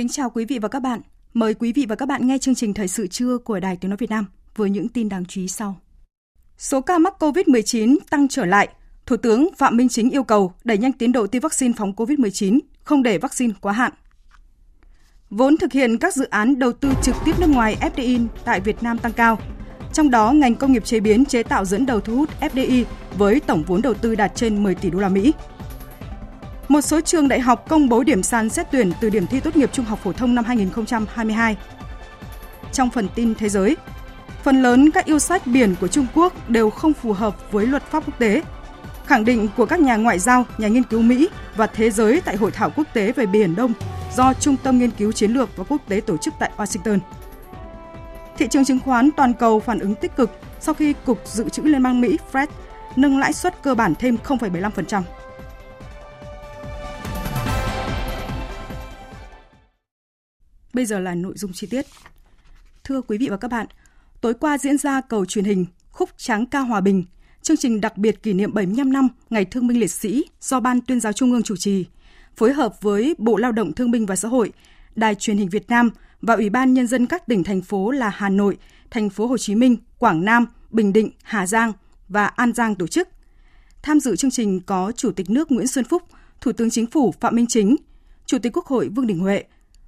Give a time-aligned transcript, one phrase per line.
[0.00, 1.00] Kính chào quý vị và các bạn.
[1.34, 3.90] Mời quý vị và các bạn nghe chương trình Thời sự trưa của Đài Tiếng
[3.90, 4.26] Nói Việt Nam
[4.56, 5.76] với những tin đáng chú ý sau.
[6.58, 8.68] Số ca mắc COVID-19 tăng trở lại.
[9.06, 12.58] Thủ tướng Phạm Minh Chính yêu cầu đẩy nhanh tiến độ tiêm vaccine phòng COVID-19,
[12.82, 13.92] không để vaccine quá hạn.
[15.30, 18.82] Vốn thực hiện các dự án đầu tư trực tiếp nước ngoài FDI tại Việt
[18.82, 19.38] Nam tăng cao.
[19.92, 22.84] Trong đó, ngành công nghiệp chế biến chế tạo dẫn đầu thu hút FDI
[23.18, 25.32] với tổng vốn đầu tư đạt trên 10 tỷ đô la Mỹ.
[26.70, 29.56] Một số trường đại học công bố điểm sàn xét tuyển từ điểm thi tốt
[29.56, 31.56] nghiệp trung học phổ thông năm 2022.
[32.72, 33.76] Trong phần tin thế giới,
[34.42, 37.82] phần lớn các yêu sách biển của Trung Quốc đều không phù hợp với luật
[37.82, 38.42] pháp quốc tế.
[39.06, 42.36] Khẳng định của các nhà ngoại giao, nhà nghiên cứu Mỹ và thế giới tại
[42.36, 43.72] hội thảo quốc tế về Biển Đông
[44.16, 46.98] do Trung tâm Nghiên cứu Chiến lược và Quốc tế tổ chức tại Washington.
[48.38, 51.62] Thị trường chứng khoán toàn cầu phản ứng tích cực sau khi Cục Dự trữ
[51.62, 52.46] Liên bang Mỹ Fed
[52.96, 55.02] nâng lãi suất cơ bản thêm 0,75%.
[60.74, 61.86] Bây giờ là nội dung chi tiết.
[62.84, 63.66] Thưa quý vị và các bạn,
[64.20, 67.04] tối qua diễn ra cầu truyền hình Khúc Tráng ca Hòa Bình,
[67.42, 70.80] chương trình đặc biệt kỷ niệm 75 năm Ngày Thương binh Liệt sĩ do Ban
[70.80, 71.84] Tuyên giáo Trung ương chủ trì,
[72.36, 74.52] phối hợp với Bộ Lao động Thương binh và Xã hội,
[74.94, 75.90] Đài truyền hình Việt Nam
[76.22, 78.58] và Ủy ban nhân dân các tỉnh thành phố là Hà Nội,
[78.90, 81.72] thành phố Hồ Chí Minh, Quảng Nam, Bình Định, Hà Giang
[82.08, 83.08] và An Giang tổ chức.
[83.82, 86.02] Tham dự chương trình có Chủ tịch nước Nguyễn Xuân Phúc,
[86.40, 87.76] Thủ tướng Chính phủ Phạm Minh Chính,
[88.26, 89.44] Chủ tịch Quốc hội Vương Đình Huệ,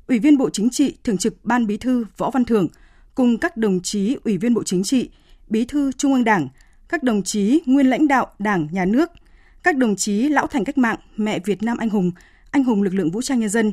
[0.08, 2.68] Ủy viên Bộ Chính trị, Thường trực Ban Bí thư Võ Văn Thưởng
[3.14, 5.10] cùng các đồng chí Ủy viên Bộ Chính trị,
[5.48, 6.48] Bí thư Trung ương Đảng,
[6.88, 9.10] các đồng chí nguyên lãnh đạo Đảng, Nhà nước,
[9.62, 12.10] các đồng chí lão thành cách mạng, mẹ Việt Nam anh hùng,
[12.50, 13.72] anh hùng lực lượng vũ trang nhân dân,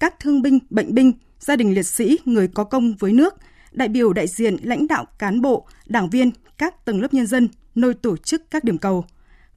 [0.00, 3.34] các thương binh, bệnh binh, gia đình liệt sĩ, người có công với nước,
[3.72, 7.48] đại biểu đại diện lãnh đạo cán bộ, đảng viên, các tầng lớp nhân dân
[7.74, 9.04] nơi tổ chức các điểm cầu.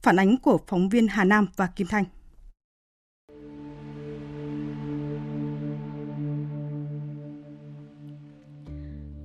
[0.02, 2.04] Phản ánh của phóng viên Hà Nam và Kim Thanh.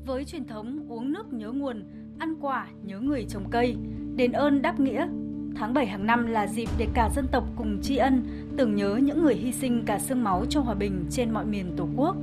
[0.08, 1.84] Với truyền thống uống nước nhớ nguồn,
[2.20, 3.76] ăn quả nhớ người trồng cây,
[4.16, 5.08] đền ơn đáp nghĩa,
[5.56, 8.24] tháng 7 hàng năm là dịp để cả dân tộc cùng tri ân,
[8.58, 11.74] tưởng nhớ những người hy sinh cả xương máu cho hòa bình trên mọi miền
[11.78, 12.16] Tổ quốc.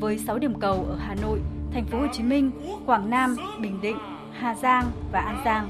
[0.00, 1.40] Với 6 điểm cầu ở Hà Nội,
[1.72, 2.50] thành phố Hồ Chí Minh,
[2.86, 3.96] Quảng Nam, Bình Định,
[4.32, 5.68] Hà Giang và An Giang,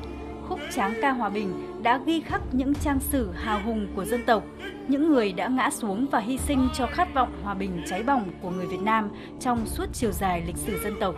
[0.48, 1.52] khúc Tráng ca hòa bình
[1.82, 4.44] đã ghi khắc những trang sử hào hùng của dân tộc,
[4.88, 8.30] những người đã ngã xuống và hy sinh cho khát vọng hòa bình cháy bỏng
[8.42, 11.14] của người Việt Nam trong suốt chiều dài lịch sử dân tộc.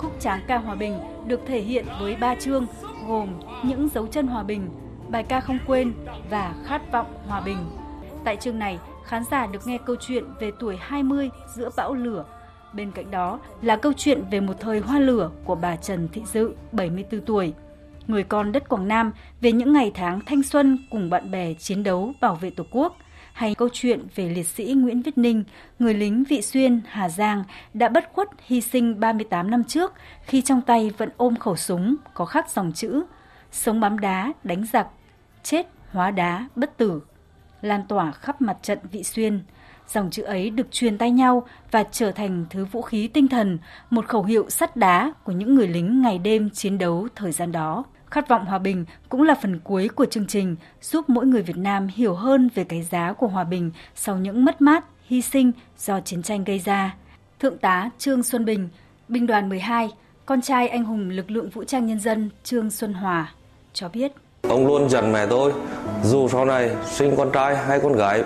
[0.00, 2.66] Khúc Tráng ca hòa bình được thể hiện với ba chương
[3.08, 3.28] gồm
[3.62, 4.68] Những dấu chân hòa bình,
[5.08, 5.92] Bài ca không quên
[6.30, 7.58] và Khát vọng hòa bình.
[8.24, 12.24] Tại chương này, khán giả được nghe câu chuyện về tuổi 20 giữa bão lửa.
[12.72, 16.22] Bên cạnh đó là câu chuyện về một thời hoa lửa của bà Trần Thị
[16.32, 17.52] Dự, 74 tuổi.
[18.06, 21.82] Người con đất Quảng Nam về những ngày tháng thanh xuân cùng bạn bè chiến
[21.82, 22.96] đấu bảo vệ Tổ quốc–
[23.40, 25.44] hay câu chuyện về liệt sĩ Nguyễn Viết Ninh,
[25.78, 29.92] người lính Vị Xuyên, Hà Giang đã bất khuất hy sinh 38 năm trước
[30.22, 33.02] khi trong tay vẫn ôm khẩu súng có khắc dòng chữ
[33.50, 34.86] Sống bám đá, đánh giặc,
[35.42, 37.02] chết hóa đá, bất tử,
[37.62, 39.40] lan tỏa khắp mặt trận Vị Xuyên.
[39.88, 43.58] Dòng chữ ấy được truyền tay nhau và trở thành thứ vũ khí tinh thần,
[43.90, 47.52] một khẩu hiệu sắt đá của những người lính ngày đêm chiến đấu thời gian
[47.52, 47.84] đó.
[48.10, 51.56] Khát vọng hòa bình cũng là phần cuối của chương trình, giúp mỗi người Việt
[51.56, 55.52] Nam hiểu hơn về cái giá của hòa bình sau những mất mát, hy sinh
[55.78, 56.94] do chiến tranh gây ra.
[57.40, 58.68] Thượng tá Trương Xuân Bình,
[59.08, 59.90] binh đoàn 12,
[60.26, 63.32] con trai anh hùng lực lượng vũ trang nhân dân Trương Xuân Hòa,
[63.72, 64.12] cho biết.
[64.42, 65.52] Ông luôn dặn mẹ tôi,
[66.04, 68.24] dù sau này sinh con trai hay con gái,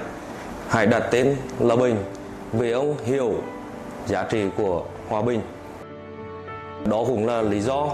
[0.68, 1.96] hãy đặt tên là Bình,
[2.52, 3.34] vì ông hiểu
[4.06, 5.40] giá trị của hòa bình.
[6.86, 7.90] Đó cũng là lý do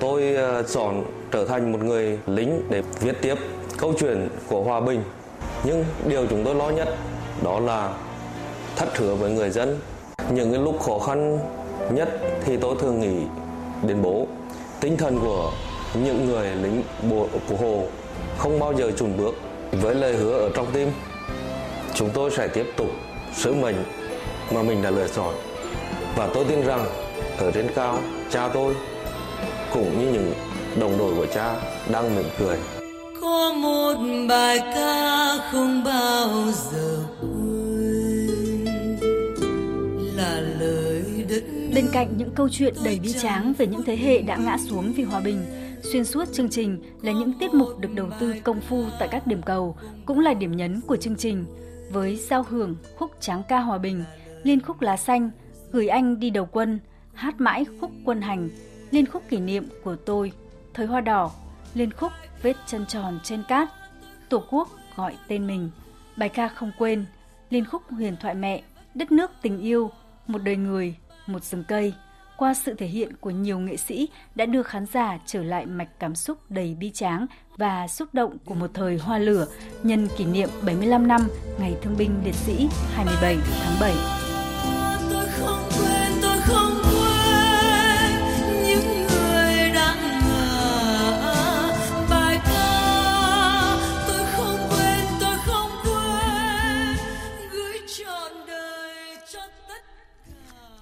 [0.00, 3.34] tôi ờ, chọn trở thành một người lính để viết tiếp
[3.78, 5.02] câu chuyện của hòa bình.
[5.64, 6.88] Nhưng điều chúng tôi lo nhất
[7.42, 7.94] đó là
[8.76, 9.80] thất hứa với người dân.
[10.30, 11.38] Những cái lúc khó khăn
[11.90, 12.08] nhất
[12.44, 13.24] thì tôi thường nghĩ
[13.82, 14.26] đến bố.
[14.80, 15.52] Tinh thần của
[15.94, 17.84] những người lính bộ, của hồ
[18.38, 19.34] không bao giờ chùn bước.
[19.72, 20.88] Với lời hứa ở trong tim,
[21.94, 22.88] chúng tôi sẽ tiếp tục
[23.36, 23.76] sứ mệnh
[24.54, 25.34] mà mình đã lựa chọn.
[26.16, 26.84] Và tôi tin rằng
[27.38, 27.98] ở trên cao,
[28.30, 28.74] cha tôi
[29.74, 30.32] cũng như những
[30.80, 31.54] đồng đội của cha
[31.92, 32.58] đang mỉm cười
[33.20, 33.94] có một
[34.28, 38.96] bài ca không bao giờ quên
[40.16, 41.42] là lời đất
[41.74, 44.92] Bên cạnh những câu chuyện đầy bi tráng về những thế hệ đã ngã xuống
[44.92, 45.44] vì hòa bình,
[45.82, 49.26] xuyên suốt chương trình là những tiết mục được đầu tư công phu tại các
[49.26, 49.76] điểm cầu,
[50.06, 51.44] cũng là điểm nhấn của chương trình.
[51.92, 54.04] Với giao hưởng khúc tráng ca hòa bình,
[54.42, 55.30] liên khúc lá xanh,
[55.72, 56.80] gửi anh đi đầu quân,
[57.14, 58.48] hát mãi khúc quân hành,
[58.90, 60.32] liên khúc kỷ niệm của tôi,
[60.74, 61.30] thời hoa đỏ,
[61.74, 63.68] liên khúc vết chân tròn trên cát,
[64.28, 65.70] tổ quốc gọi tên mình,
[66.16, 67.04] bài ca không quên,
[67.50, 68.62] liên khúc huyền thoại mẹ,
[68.94, 69.90] đất nước tình yêu,
[70.26, 70.96] một đời người,
[71.26, 71.94] một rừng cây.
[72.36, 75.88] Qua sự thể hiện của nhiều nghệ sĩ đã đưa khán giả trở lại mạch
[75.98, 77.26] cảm xúc đầy bi tráng
[77.56, 79.46] và xúc động của một thời hoa lửa
[79.82, 81.20] nhân kỷ niệm 75 năm
[81.60, 84.31] Ngày Thương binh Liệt sĩ 27 tháng 7.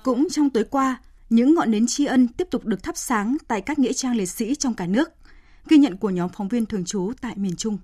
[0.02, 1.00] Cũng trong tối qua,
[1.31, 4.26] những ngọn nến tri ân tiếp tục được thắp sáng tại các nghĩa trang liệt
[4.26, 5.11] sĩ trong cả nước.
[5.69, 7.79] Ghi nhận của nhóm phóng viên thường trú tại miền Trung.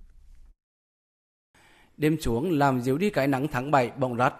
[1.97, 4.35] Đêm xuống làm dịu đi cái nắng tháng 7 bỗng rát.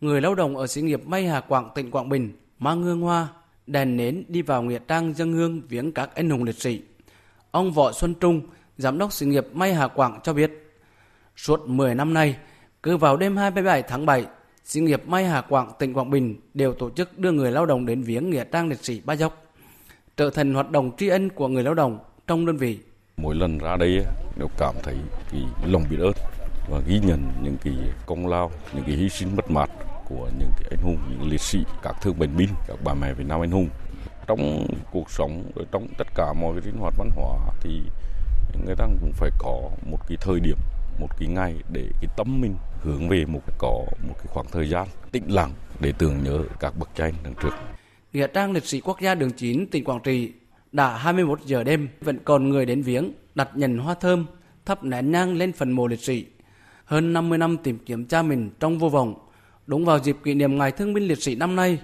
[0.00, 3.28] Người lao động ở xí nghiệp May Hà Quảng, tỉnh Quảng Bình mang hương hoa,
[3.66, 6.82] đèn nến đi vào nghĩa trang dân hương viếng các anh hùng liệt sĩ.
[7.50, 8.40] Ông Võ Xuân Trung,
[8.78, 10.50] giám đốc xí nghiệp May Hà Quảng cho biết,
[11.36, 12.36] suốt 10 năm nay,
[12.82, 14.26] cứ vào đêm 27 tháng 7,
[14.70, 17.86] xí nghiệp May Hà Quảng, tỉnh Quảng Bình đều tổ chức đưa người lao động
[17.86, 19.42] đến viếng nghĩa trang liệt sĩ Ba Dốc,
[20.16, 22.78] trở thành hoạt động tri ân của người lao động trong đơn vị.
[23.16, 24.04] mỗi lần ra đây
[24.38, 24.96] đều cảm thấy
[25.32, 26.12] cái lòng biết ơn
[26.70, 27.74] và ghi nhận những cái
[28.06, 29.70] công lao những cái hy sinh mất mát
[30.08, 33.14] của những cái anh hùng những liệt sĩ các thương bệnh binh các bà mẹ
[33.14, 33.68] Việt Nam anh hùng
[34.26, 37.70] trong cuộc sống ở trong tất cả mọi cái sinh hoạt văn hóa thì
[38.66, 40.56] người ta cũng phải có một cái thời điểm
[41.00, 44.46] một cái ngày để cái tâm mình hướng về một cái có một cái khoảng
[44.52, 47.50] thời gian tĩnh lặng để tưởng nhớ các bậc cha anh đằng trước
[48.12, 50.32] Nghĩa trang liệt sĩ quốc gia đường 9 tỉnh Quảng Trị
[50.72, 54.26] đã 21 giờ đêm vẫn còn người đến viếng, đặt nhành hoa thơm,
[54.64, 56.26] thắp nén nhang lên phần mộ liệt sĩ.
[56.84, 59.14] Hơn 50 năm tìm kiếm cha mình trong vô vọng.
[59.66, 61.78] Đúng vào dịp kỷ niệm Ngày Thương binh Liệt sĩ năm nay,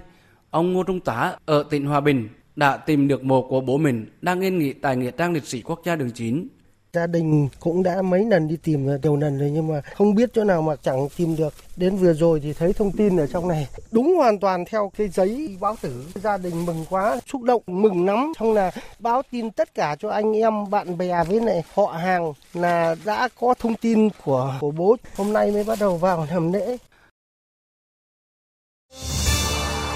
[0.49, 4.05] ông Ngô Trung Tá ở tỉnh Hòa Bình đã tìm được mộ của bố mình
[4.21, 6.47] đang yên nghỉ tại Nghĩa trang liệt sĩ quốc gia đường 9.
[6.93, 10.15] Gia đình cũng đã mấy lần đi tìm rồi, nhiều lần rồi nhưng mà không
[10.15, 11.53] biết chỗ nào mà chẳng tìm được.
[11.75, 13.67] Đến vừa rồi thì thấy thông tin ở trong này.
[13.91, 16.05] Đúng hoàn toàn theo cái giấy báo tử.
[16.15, 18.33] Gia đình mừng quá, xúc động, mừng lắm.
[18.39, 22.33] Xong là báo tin tất cả cho anh em, bạn bè với lại họ hàng
[22.53, 24.95] là đã có thông tin của của bố.
[25.15, 26.77] Hôm nay mới bắt đầu vào làm lễ.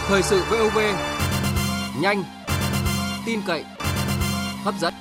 [0.07, 0.77] Thời sự VOV
[2.01, 2.23] nhanh,
[3.25, 3.63] tin cậy,
[4.63, 4.93] hấp dẫn.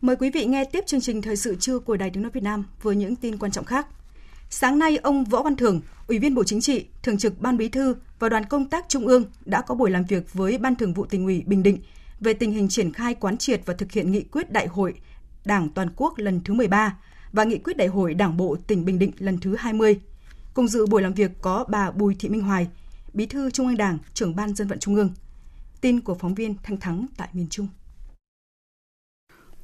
[0.00, 2.42] Mời quý vị nghe tiếp chương trình thời sự trưa của Đài Tiếng nói Việt
[2.42, 3.86] Nam với những tin quan trọng khác.
[4.50, 7.68] Sáng nay, ông Võ Văn Thưởng, Ủy viên Bộ Chính trị, Thường trực Ban Bí
[7.68, 10.94] thư và đoàn công tác Trung ương đã có buổi làm việc với Ban Thường
[10.94, 11.78] vụ Tỉnh ủy Bình Định
[12.20, 14.94] về tình hình triển khai quán triệt và thực hiện nghị quyết Đại hội
[15.44, 16.98] Đảng toàn quốc lần thứ 13
[17.32, 20.00] và nghị quyết Đại hội Đảng bộ tỉnh Bình Định lần thứ 20.
[20.54, 22.68] Cùng dự buổi làm việc có bà Bùi Thị Minh Hoài,
[23.12, 25.10] Bí thư Trung ương Đảng, trưởng Ban Dân vận Trung ương.
[25.80, 27.68] Tin của phóng viên Thanh Thắng tại miền Trung.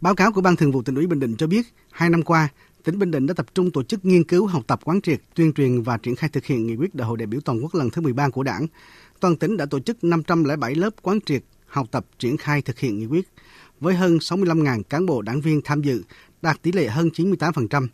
[0.02, 2.48] Báo cáo của Ban Thường vụ tỉnh ủy Bình Định cho biết, hai năm qua,
[2.84, 5.52] tỉnh Bình Định đã tập trung tổ chức nghiên cứu, học tập quán triệt, tuyên
[5.52, 7.90] truyền và triển khai thực hiện nghị quyết Đại hội đại biểu toàn quốc lần
[7.90, 8.66] thứ 13 của Đảng.
[9.20, 12.98] Toàn tỉnh đã tổ chức 507 lớp quán triệt, học tập, triển khai thực hiện
[12.98, 13.28] nghị quyết
[13.80, 16.02] với hơn 65.000 cán bộ đảng viên tham dự,
[16.42, 17.88] đạt tỷ lệ hơn 98%.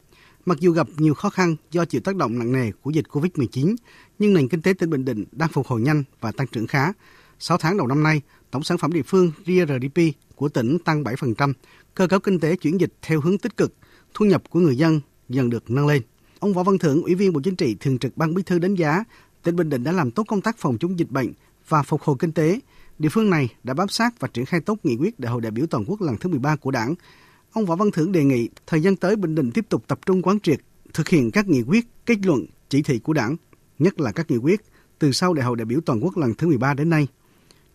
[0.46, 3.76] Mặc dù gặp nhiều khó khăn do chịu tác động nặng nề của dịch COVID-19,
[4.18, 6.92] nhưng nền kinh tế tỉnh Bình Định đang phục hồi nhanh và tăng trưởng khá.
[7.38, 10.00] 6 tháng đầu năm nay, tổng sản phẩm địa phương GRDP
[10.38, 11.52] của tỉnh tăng 7%,
[11.98, 13.74] cơ cấu kinh tế chuyển dịch theo hướng tích cực,
[14.14, 16.02] thu nhập của người dân dần được nâng lên.
[16.38, 18.74] Ông Võ Văn Thưởng, Ủy viên Bộ Chính trị, Thường trực Ban Bí thư đánh
[18.74, 19.04] giá,
[19.42, 21.32] tỉnh Bình Định đã làm tốt công tác phòng chống dịch bệnh
[21.68, 22.60] và phục hồi kinh tế.
[22.98, 25.50] Địa phương này đã bám sát và triển khai tốt nghị quyết Đại hội đại
[25.50, 26.94] biểu toàn quốc lần thứ 13 của Đảng.
[27.52, 30.22] Ông Võ Văn Thưởng đề nghị thời gian tới Bình Định tiếp tục tập trung
[30.22, 30.60] quán triệt,
[30.94, 33.36] thực hiện các nghị quyết, kết luận, chỉ thị của Đảng,
[33.78, 34.60] nhất là các nghị quyết
[34.98, 37.08] từ sau Đại hội đại biểu toàn quốc lần thứ 13 đến nay.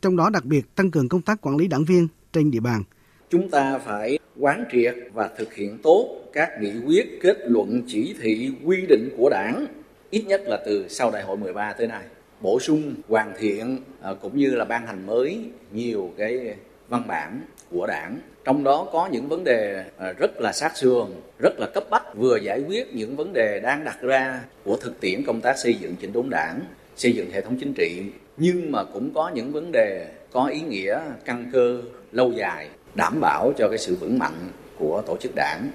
[0.02, 2.84] Trong đó đặc biệt tăng cường công tác quản lý đảng viên trên địa bàn,
[3.34, 8.16] chúng ta phải quán triệt và thực hiện tốt các nghị quyết, kết luận, chỉ
[8.22, 9.66] thị, quy định của Đảng,
[10.10, 12.04] ít nhất là từ sau đại hội 13 tới nay.
[12.42, 15.40] Bổ sung, hoàn thiện à, cũng như là ban hành mới
[15.72, 16.56] nhiều cái
[16.90, 21.08] văn bản của đảng trong đó có những vấn đề à, rất là sát sườn
[21.40, 25.00] rất là cấp bách vừa giải quyết những vấn đề đang đặt ra của thực
[25.02, 26.60] tiễn công tác xây dựng chỉnh đốn đảng
[26.96, 28.02] xây dựng hệ thống chính trị
[28.38, 33.22] nhưng mà cũng có những vấn đề có ý nghĩa căn cơ lâu dài đảm
[33.22, 35.72] bảo cho cái sự vững mạnh của tổ chức đảng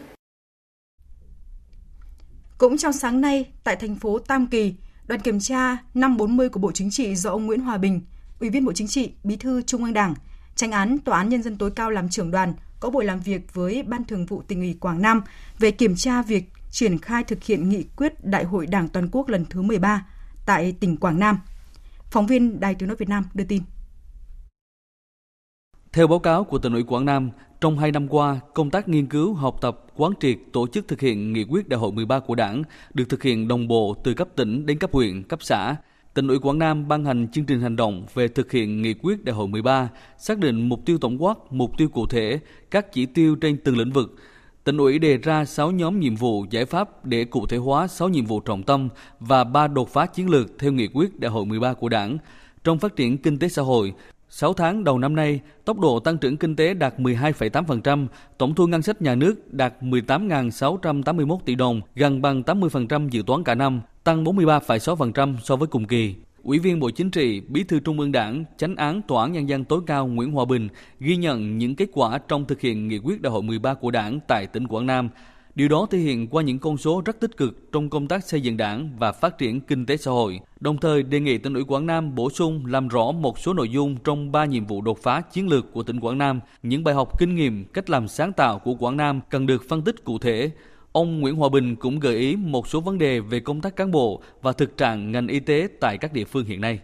[2.59, 4.75] cũng trong sáng nay, tại thành phố Tam Kỳ,
[5.07, 8.01] đoàn kiểm tra 540 của Bộ Chính trị do ông Nguyễn Hòa Bình,
[8.41, 10.15] Ủy viên Bộ Chính trị, Bí thư Trung ương Đảng,
[10.57, 13.55] tranh án Tòa án Nhân dân tối cao làm trưởng đoàn có buổi làm việc
[13.55, 15.23] với Ban Thường vụ tỉnh ủy Quảng Nam
[15.59, 19.29] về kiểm tra việc triển khai thực hiện nghị quyết Đại hội Đảng toàn quốc
[19.29, 20.07] lần thứ 13
[20.47, 21.39] tại tỉnh Quảng Nam.
[22.11, 23.63] Phóng viên Đài Tiếng nói Việt Nam đưa tin.
[25.99, 29.07] Theo báo cáo của tỉnh ủy Quảng Nam, trong hai năm qua, công tác nghiên
[29.07, 32.35] cứu, học tập, quán triệt, tổ chức thực hiện nghị quyết đại hội 13 của
[32.35, 32.63] Đảng
[32.95, 35.77] được thực hiện đồng bộ từ cấp tỉnh đến cấp huyện, cấp xã.
[36.15, 39.25] Tỉnh ủy Quảng Nam ban hành chương trình hành động về thực hiện nghị quyết
[39.25, 39.89] đại hội 13,
[40.19, 42.41] xác định mục tiêu tổng quát, mục tiêu cụ thể,
[42.71, 44.17] các chỉ tiêu trên từng lĩnh vực.
[44.65, 48.09] Tỉnh ủy đề ra 6 nhóm nhiệm vụ giải pháp để cụ thể hóa 6
[48.09, 48.89] nhiệm vụ trọng tâm
[49.21, 52.19] và 3 đột phá chiến lược theo nghị quyết đại hội 13 của Đảng.
[52.65, 53.95] Trong phát triển kinh tế xã hội,
[54.31, 58.07] 6 tháng đầu năm nay, tốc độ tăng trưởng kinh tế đạt 12,8%,
[58.39, 63.45] tổng thu ngân sách nhà nước đạt 18.681 tỷ đồng, gần bằng 80% dự toán
[63.45, 66.15] cả năm, tăng 43,6% so với cùng kỳ.
[66.43, 69.49] Ủy viên Bộ Chính trị, Bí thư Trung ương Đảng, Chánh án Tòa án Nhân
[69.49, 70.69] dân tối cao Nguyễn Hòa Bình
[71.01, 74.21] ghi nhận những kết quả trong thực hiện nghị quyết đại hội 13 của Đảng
[74.29, 75.09] tại tỉnh Quảng Nam,
[75.59, 78.41] Điều đó thể hiện qua những con số rất tích cực trong công tác xây
[78.41, 80.41] dựng đảng và phát triển kinh tế xã hội.
[80.61, 83.69] Đồng thời đề nghị tỉnh ủy Quảng Nam bổ sung làm rõ một số nội
[83.69, 86.95] dung trong ba nhiệm vụ đột phá chiến lược của tỉnh Quảng Nam, những bài
[86.95, 90.19] học kinh nghiệm, cách làm sáng tạo của Quảng Nam cần được phân tích cụ
[90.19, 90.51] thể.
[90.93, 93.91] Ông Nguyễn Hòa Bình cũng gợi ý một số vấn đề về công tác cán
[93.91, 96.81] bộ và thực trạng ngành y tế tại các địa phương hiện nay.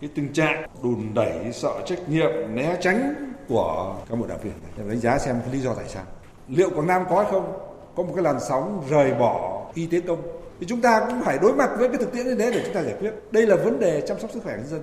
[0.00, 3.14] Cái tình trạng đùn đẩy, sợ trách nhiệm, né tránh
[3.48, 6.04] của các bộ đảng viên em đánh giá xem lý do tại sao.
[6.48, 7.75] Liệu Quảng Nam có hay không?
[7.96, 10.22] Có một cái làn sóng rời bỏ y tế công.
[10.60, 12.74] Thì chúng ta cũng phải đối mặt với cái thực tiễn như thế để chúng
[12.74, 13.10] ta giải quyết.
[13.30, 14.80] Đây là vấn đề chăm sóc sức khỏe nhân dân.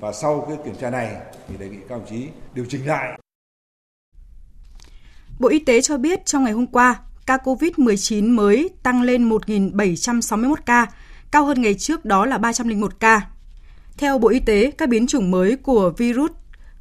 [0.00, 1.16] Và sau cái kiểm tra này
[1.48, 3.18] thì đề nghị các đồng chí điều chỉnh lại.
[5.40, 10.54] Bộ Y tế cho biết trong ngày hôm qua, ca COVID-19 mới tăng lên 1.761
[10.66, 10.86] ca,
[11.30, 13.20] cao hơn ngày trước đó là 301 ca.
[13.96, 16.30] Theo Bộ Y tế, các biến chủng mới của virus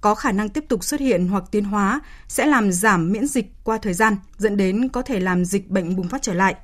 [0.03, 3.51] có khả năng tiếp tục xuất hiện hoặc tiến hóa sẽ làm giảm miễn dịch
[3.63, 6.55] qua thời gian, dẫn đến có thể làm dịch bệnh bùng phát trở lại.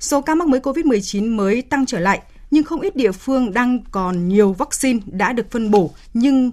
[0.00, 2.20] Số ca mắc mới COVID-19 mới tăng trở lại,
[2.50, 6.50] nhưng không ít địa phương đang còn nhiều vaccine đã được phân bổ nhưng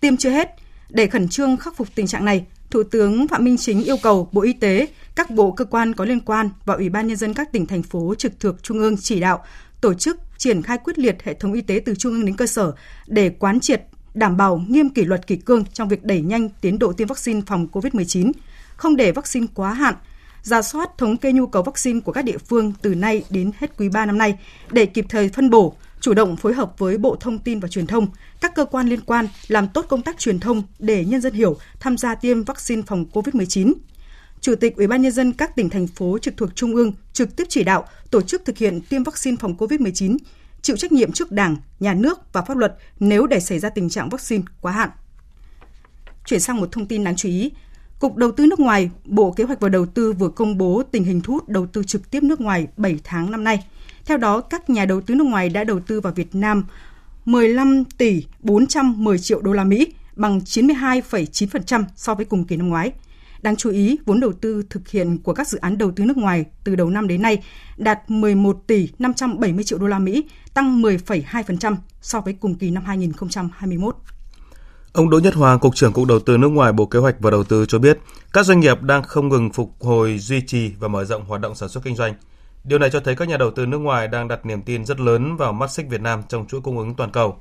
[0.00, 0.48] tiêm chưa hết.
[0.88, 4.28] Để khẩn trương khắc phục tình trạng này, Thủ tướng Phạm Minh Chính yêu cầu
[4.32, 7.34] Bộ Y tế, các bộ cơ quan có liên quan và Ủy ban Nhân dân
[7.34, 9.44] các tỉnh, thành phố trực thuộc Trung ương chỉ đạo
[9.80, 12.46] tổ chức triển khai quyết liệt hệ thống y tế từ trung ương đến cơ
[12.46, 12.72] sở
[13.06, 13.82] để quán triệt
[14.14, 17.40] đảm bảo nghiêm kỷ luật kỷ cương trong việc đẩy nhanh tiến độ tiêm vaccine
[17.46, 18.32] phòng COVID-19,
[18.76, 19.94] không để vaccine quá hạn,
[20.42, 23.76] ra soát thống kê nhu cầu vaccine của các địa phương từ nay đến hết
[23.78, 24.38] quý 3 năm nay
[24.70, 27.86] để kịp thời phân bổ, chủ động phối hợp với Bộ Thông tin và Truyền
[27.86, 28.06] thông,
[28.40, 31.56] các cơ quan liên quan làm tốt công tác truyền thông để nhân dân hiểu
[31.80, 33.72] tham gia tiêm vaccine phòng COVID-19.
[34.40, 37.36] Chủ tịch Ủy ban nhân dân các tỉnh thành phố trực thuộc trung ương trực
[37.36, 40.16] tiếp chỉ đạo tổ chức thực hiện tiêm vaccine phòng COVID-19
[40.64, 43.88] chịu trách nhiệm trước Đảng, Nhà nước và pháp luật nếu để xảy ra tình
[43.88, 44.90] trạng vaccine quá hạn.
[46.26, 47.50] Chuyển sang một thông tin đáng chú ý,
[47.98, 51.04] Cục Đầu tư nước ngoài, Bộ Kế hoạch và Đầu tư vừa công bố tình
[51.04, 53.64] hình thu hút đầu tư trực tiếp nước ngoài 7 tháng năm nay.
[54.04, 56.64] Theo đó, các nhà đầu tư nước ngoài đã đầu tư vào Việt Nam
[57.24, 62.92] 15 tỷ 410 triệu đô la Mỹ, bằng 92,9% so với cùng kỳ năm ngoái.
[63.44, 66.16] Đáng chú ý, vốn đầu tư thực hiện của các dự án đầu tư nước
[66.16, 67.42] ngoài từ đầu năm đến nay
[67.76, 70.24] đạt 11 tỷ 570 triệu đô la Mỹ,
[70.54, 73.96] tăng 10,2% so với cùng kỳ năm 2021.
[74.92, 77.30] Ông Đỗ Nhất Hoàng, Cục trưởng Cục Đầu tư nước ngoài Bộ Kế hoạch và
[77.30, 77.98] Đầu tư cho biết,
[78.32, 81.54] các doanh nghiệp đang không ngừng phục hồi, duy trì và mở rộng hoạt động
[81.54, 82.14] sản xuất kinh doanh.
[82.64, 85.00] Điều này cho thấy các nhà đầu tư nước ngoài đang đặt niềm tin rất
[85.00, 87.36] lớn vào mắt xích Việt Nam trong chuỗi cung ứng toàn cầu.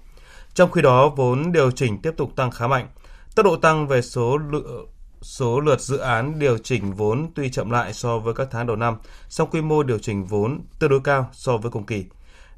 [0.54, 2.88] Trong khi đó, vốn điều chỉnh tiếp tục tăng khá mạnh.
[3.36, 4.88] Tốc độ tăng về số lượng
[5.24, 8.76] số lượt dự án điều chỉnh vốn tuy chậm lại so với các tháng đầu
[8.76, 8.96] năm,
[9.30, 12.06] song quy mô điều chỉnh vốn tương đối cao so với cùng kỳ.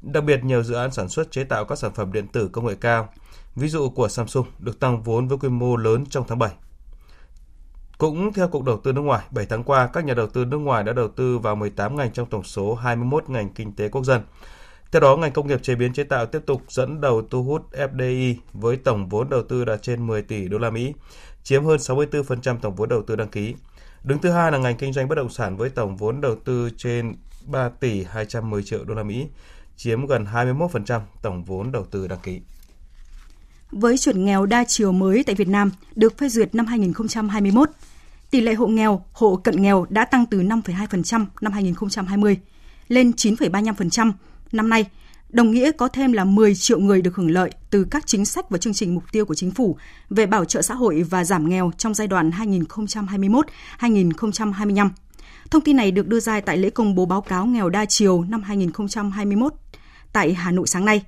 [0.02, 2.66] Đặc biệt, nhiều dự án sản xuất chế tạo các sản phẩm điện tử công
[2.66, 3.08] nghệ cao,
[3.54, 6.50] ví dụ của Samsung, được tăng vốn với quy mô lớn trong tháng 7.
[7.98, 10.58] Cũng theo Cục Đầu tư nước ngoài, 7 tháng qua, các nhà đầu tư nước
[10.58, 14.04] ngoài đã đầu tư vào 18 ngành trong tổng số 21 ngành kinh tế quốc
[14.04, 14.22] dân.
[14.92, 17.62] Theo đó, ngành công nghiệp chế biến chế tạo tiếp tục dẫn đầu thu hút
[17.72, 20.92] FDI với tổng vốn đầu tư đạt trên 10 tỷ đô la Mỹ,
[21.46, 23.54] chiếm hơn 64% tổng vốn đầu tư đăng ký.
[24.04, 26.70] Đứng thứ hai là ngành kinh doanh bất động sản với tổng vốn đầu tư
[26.76, 27.14] trên
[27.46, 29.26] 3 tỷ 210 triệu đô la Mỹ,
[29.76, 32.40] chiếm gần 21% tổng vốn đầu tư đăng ký.
[33.70, 37.70] với chuẩn nghèo đa chiều mới tại Việt Nam được phê duyệt năm 2021.
[38.30, 42.38] Tỷ lệ hộ nghèo, hộ cận nghèo đã tăng từ 5,2% năm 2020
[42.88, 44.12] lên 9,35%
[44.52, 44.84] năm nay,
[45.28, 48.50] đồng nghĩa có thêm là 10 triệu người được hưởng lợi từ các chính sách
[48.50, 49.76] và chương trình mục tiêu của chính phủ
[50.10, 52.30] về bảo trợ xã hội và giảm nghèo trong giai đoạn
[53.80, 54.90] 2021-2025.
[55.50, 58.24] Thông tin này được đưa ra tại lễ công bố báo cáo nghèo đa chiều
[58.28, 59.54] năm 2021
[60.12, 61.04] tại Hà Nội sáng nay.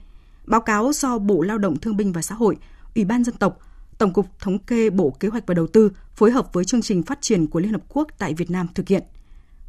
[0.47, 2.57] Báo cáo do Bộ Lao động Thương binh và Xã hội,
[2.95, 3.59] Ủy ban dân tộc,
[3.99, 7.03] Tổng cục Thống kê Bộ Kế hoạch và Đầu tư phối hợp với chương trình
[7.03, 9.03] phát triển của Liên Hợp Quốc tại Việt Nam thực hiện.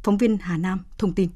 [0.02, 1.30] Phóng viên Hà Nam thông tin.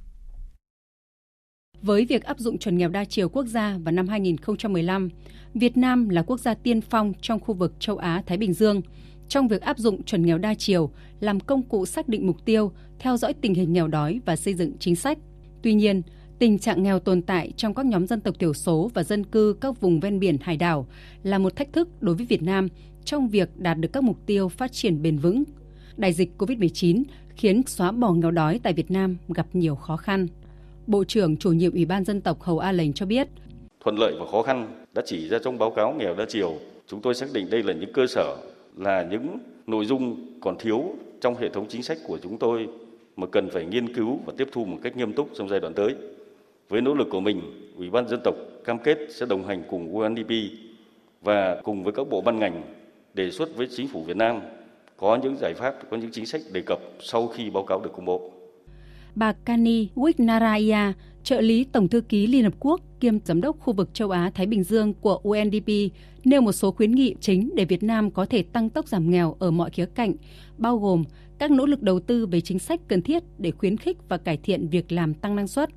[1.84, 5.08] Với việc áp dụng chuẩn nghèo đa chiều quốc gia vào năm 2015,
[5.54, 8.82] Việt Nam là quốc gia tiên phong trong khu vực châu Á-Thái Bình Dương
[9.28, 12.72] trong việc áp dụng chuẩn nghèo đa chiều làm công cụ xác định mục tiêu,
[12.98, 15.18] theo dõi tình hình nghèo đói và xây dựng chính sách.
[15.62, 16.02] Tuy nhiên,
[16.38, 19.56] tình trạng nghèo tồn tại trong các nhóm dân tộc thiểu số và dân cư
[19.60, 20.86] các vùng ven biển hải đảo
[21.22, 22.68] là một thách thức đối với Việt Nam
[23.04, 25.44] trong việc đạt được các mục tiêu phát triển bền vững.
[25.96, 27.02] Đại dịch COVID-19
[27.36, 30.26] khiến xóa bỏ nghèo đói tại Việt Nam gặp nhiều khó khăn.
[30.86, 33.28] Bộ trưởng chủ nhiệm Ủy ban dân tộc Hầu A Lệnh cho biết.
[33.80, 36.54] Thuận lợi và khó khăn đã chỉ ra trong báo cáo nghèo đa chiều.
[36.86, 38.36] Chúng tôi xác định đây là những cơ sở,
[38.76, 42.68] là những nội dung còn thiếu trong hệ thống chính sách của chúng tôi
[43.16, 45.74] mà cần phải nghiên cứu và tiếp thu một cách nghiêm túc trong giai đoạn
[45.74, 45.94] tới.
[46.68, 47.40] Với nỗ lực của mình,
[47.76, 50.30] Ủy ban dân tộc cam kết sẽ đồng hành cùng UNDP
[51.22, 52.62] và cùng với các bộ ban ngành
[53.14, 54.40] đề xuất với chính phủ Việt Nam
[54.96, 57.90] có những giải pháp, có những chính sách đề cập sau khi báo cáo được
[57.96, 58.30] công bố.
[59.14, 60.92] Bà Kani Wignaraya,
[61.23, 64.47] trợ lý Tổng thư ký Liên Hợp Quốc kiêm giám đốc khu vực châu Á-Thái
[64.47, 65.68] Bình Dương của UNDP,
[66.25, 69.37] nêu một số khuyến nghị chính để Việt Nam có thể tăng tốc giảm nghèo
[69.38, 70.12] ở mọi khía cạnh,
[70.59, 71.04] bao gồm
[71.38, 74.37] các nỗ lực đầu tư về chính sách cần thiết để khuyến khích và cải
[74.37, 75.71] thiện việc làm tăng năng suất,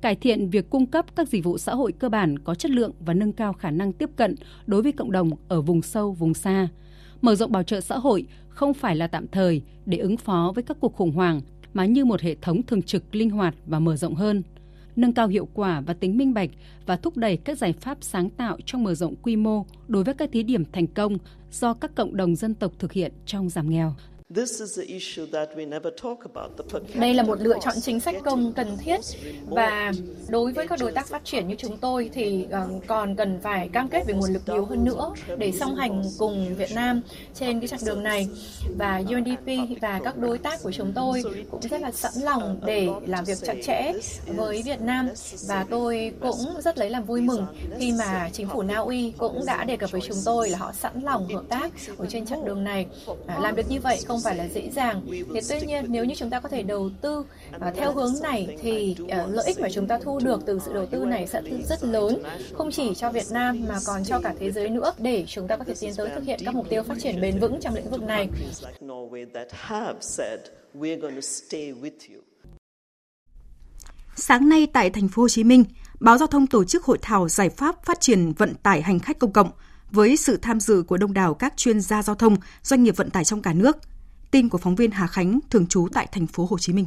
[0.00, 2.92] cải thiện việc cung cấp các dịch vụ xã hội cơ bản có chất lượng
[3.00, 4.34] và nâng cao khả năng tiếp cận
[4.66, 6.68] đối với cộng đồng ở vùng sâu, vùng xa.
[7.20, 10.64] Mở rộng bảo trợ xã hội không phải là tạm thời để ứng phó với
[10.64, 11.40] các cuộc khủng hoảng
[11.74, 14.42] mà như một hệ thống thường trực linh hoạt và mở rộng hơn,
[14.96, 16.50] nâng cao hiệu quả và tính minh bạch
[16.86, 20.14] và thúc đẩy các giải pháp sáng tạo trong mở rộng quy mô đối với
[20.14, 21.18] các thí điểm thành công
[21.50, 23.94] do các cộng đồng dân tộc thực hiện trong giảm nghèo.
[26.94, 29.00] Đây là một lựa chọn chính sách công cần thiết.
[29.48, 29.92] và
[30.28, 33.68] đối với các đối tác phát triển như chúng tôi thì ờ, còn cần phải
[33.68, 37.02] cam kết về nguồn lực nhiều hơn nữa để song hành cùng Việt Nam
[37.34, 38.28] trên cái chặng đường này.
[38.78, 42.88] Và UNDP và các đối tác của chúng tôi cũng rất là sẵn lòng để
[43.06, 43.92] làm việc chặt chẽ
[44.26, 45.08] với Việt Nam.
[45.48, 47.46] Và tôi cũng rất lấy làm vui mừng
[47.78, 50.72] khi mà chính phủ Na Uy cũng đã đề cập với chúng tôi là họ
[50.72, 52.86] sẵn lòng hợp tác ở trên chặng đường này.
[53.26, 56.14] À, làm được như vậy không phải là dễ dàng Thế tuy nhiên nếu như
[56.14, 59.68] chúng ta có thể đầu tư uh, theo hướng này thì uh, lợi ích mà
[59.72, 63.12] chúng ta thu được từ sự đầu tư này sẽ rất lớn không chỉ cho
[63.12, 65.94] Việt Nam mà còn cho cả thế giới nữa để chúng ta có thể tiến
[65.96, 68.28] tới thực hiện các mục tiêu phát triển bền vững trong lĩnh vực này.
[74.16, 75.64] Sáng nay tại thành phố Hồ Chí Minh,
[76.00, 79.18] Báo Giao thông tổ chức hội thảo giải pháp phát triển vận tải hành khách
[79.18, 79.50] công cộng
[79.90, 83.10] với sự tham dự của đông đảo các chuyên gia giao thông, doanh nghiệp vận
[83.10, 83.76] tải trong cả nước.
[84.32, 86.86] Tin của phóng viên Hà Khánh thường trú tại thành phố Hồ Chí Minh.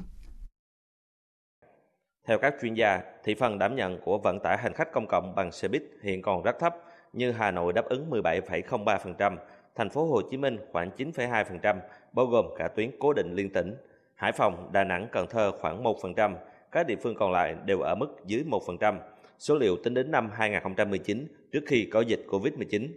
[2.27, 5.36] Theo các chuyên gia, thị phần đảm nhận của vận tải hành khách công cộng
[5.36, 6.75] bằng xe buýt hiện còn rất thấp,
[7.13, 9.38] như Hà Nội đáp ứng 17,03%,
[9.75, 11.75] thành phố Hồ Chí Minh khoảng 9,2%,
[12.13, 13.75] bao gồm cả tuyến cố định liên tỉnh.
[14.15, 16.36] Hải Phòng, Đà Nẵng, Cần Thơ khoảng 1%,
[16.71, 18.95] các địa phương còn lại đều ở mức dưới 1%.
[19.39, 22.88] Số liệu tính đến năm 2019 trước khi có dịch Covid-19.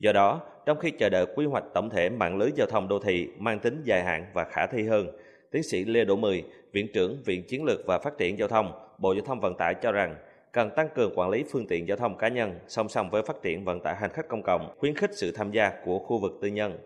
[0.00, 2.98] Do đó, trong khi chờ đợi quy hoạch tổng thể mạng lưới giao thông đô
[2.98, 5.06] thị mang tính dài hạn và khả thi hơn,
[5.50, 8.72] tiến sĩ Lê Đỗ Mười, Viện trưởng Viện Chiến lược và Phát triển Giao thông,
[8.98, 10.16] Bộ Giao thông Vận tải cho rằng
[10.52, 13.36] cần tăng cường quản lý phương tiện giao thông cá nhân song song với phát
[13.42, 16.32] triển vận tải hành khách công cộng, khuyến khích sự tham gia của khu vực
[16.42, 16.78] tư nhân.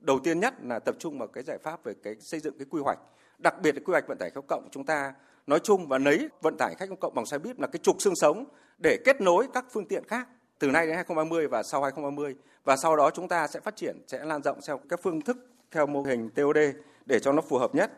[0.00, 2.66] Đầu tiên nhất là tập trung vào cái giải pháp về cái xây dựng cái
[2.70, 2.98] quy hoạch,
[3.38, 5.14] đặc biệt là quy hoạch vận tải công cộng chúng ta
[5.46, 7.96] nói chung và lấy vận tải khách công cộng bằng xe buýt là cái trục
[7.98, 8.44] xương sống
[8.82, 12.76] để kết nối các phương tiện khác từ nay đến 2030 và sau 2030 và
[12.76, 15.36] sau đó chúng ta sẽ phát triển sẽ lan rộng theo các phương thức
[15.70, 16.58] theo mô hình TOD
[17.06, 17.90] để cho nó phù hợp nhất.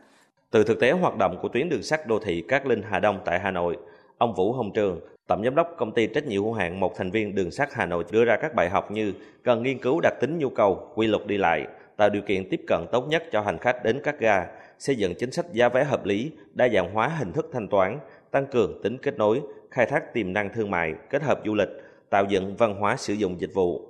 [0.51, 3.21] Từ thực tế hoạt động của tuyến đường sắt đô thị Cát Linh Hà Đông
[3.25, 3.77] tại Hà Nội,
[4.19, 7.11] ông Vũ Hồng Trường, tổng giám đốc công ty trách nhiệm hữu hạn một thành
[7.11, 9.13] viên đường sắt Hà Nội đưa ra các bài học như
[9.45, 11.67] cần nghiên cứu đặc tính nhu cầu, quy luật đi lại,
[11.97, 14.47] tạo điều kiện tiếp cận tốt nhất cho hành khách đến các ga,
[14.79, 17.99] xây dựng chính sách giá vé hợp lý, đa dạng hóa hình thức thanh toán,
[18.31, 21.69] tăng cường tính kết nối, khai thác tiềm năng thương mại, kết hợp du lịch,
[22.11, 23.89] tạo dựng văn hóa sử dụng dịch vụ.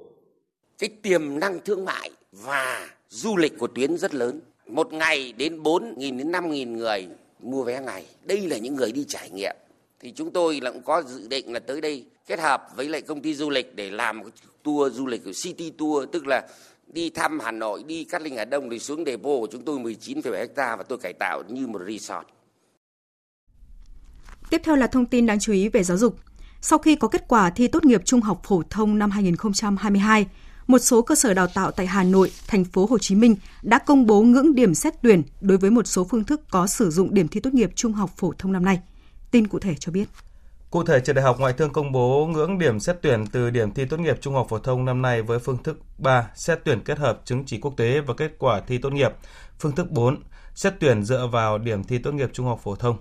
[0.79, 4.41] Cái tiềm năng thương mại và du lịch của tuyến rất lớn.
[4.67, 7.07] Một ngày đến 4.000 đến 5.000 người
[7.41, 8.05] mua vé ngày.
[8.25, 9.57] Đây là những người đi trải nghiệm.
[10.01, 13.03] thì chúng tôi là cũng có dự định là tới đây kết hợp với lại
[13.03, 14.23] công ty du lịch để làm
[14.63, 16.49] tour du lịch của City Tour tức là
[16.87, 19.79] đi thăm Hà Nội, đi Cát Linh Hà Đông thì xuống depot của chúng tôi
[19.79, 22.27] 19,7 ha và tôi cải tạo như một resort.
[24.51, 26.17] Tiếp theo là thông tin đáng chú ý về giáo dục.
[26.61, 30.27] Sau khi có kết quả thi tốt nghiệp trung học phổ thông năm 2022,
[30.67, 33.79] một số cơ sở đào tạo tại Hà Nội, thành phố Hồ Chí Minh đã
[33.79, 37.15] công bố ngưỡng điểm xét tuyển đối với một số phương thức có sử dụng
[37.15, 38.81] điểm thi tốt nghiệp trung học phổ thông năm nay.
[39.31, 40.09] Tin cụ thể cho biết.
[40.71, 43.73] Cụ thể, Trường Đại học Ngoại thương công bố ngưỡng điểm xét tuyển từ điểm
[43.73, 46.81] thi tốt nghiệp trung học phổ thông năm nay với phương thức 3, xét tuyển
[46.85, 49.13] kết hợp chứng chỉ quốc tế và kết quả thi tốt nghiệp.
[49.59, 50.23] Phương thức 4,
[50.55, 52.97] xét tuyển dựa vào điểm thi tốt nghiệp trung học phổ thông.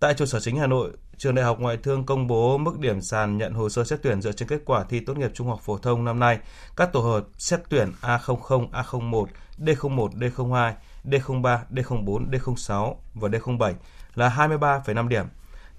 [0.00, 3.00] Tại trụ sở chính Hà Nội, Trường Đại học Ngoại thương công bố mức điểm
[3.00, 5.60] sàn nhận hồ sơ xét tuyển dựa trên kết quả thi tốt nghiệp trung học
[5.62, 6.38] phổ thông năm nay.
[6.76, 9.26] Các tổ hợp xét tuyển A00, A01,
[9.58, 10.72] D01, D02,
[11.04, 13.74] D03, D04, D06 và D07
[14.14, 15.26] là 23,5 điểm.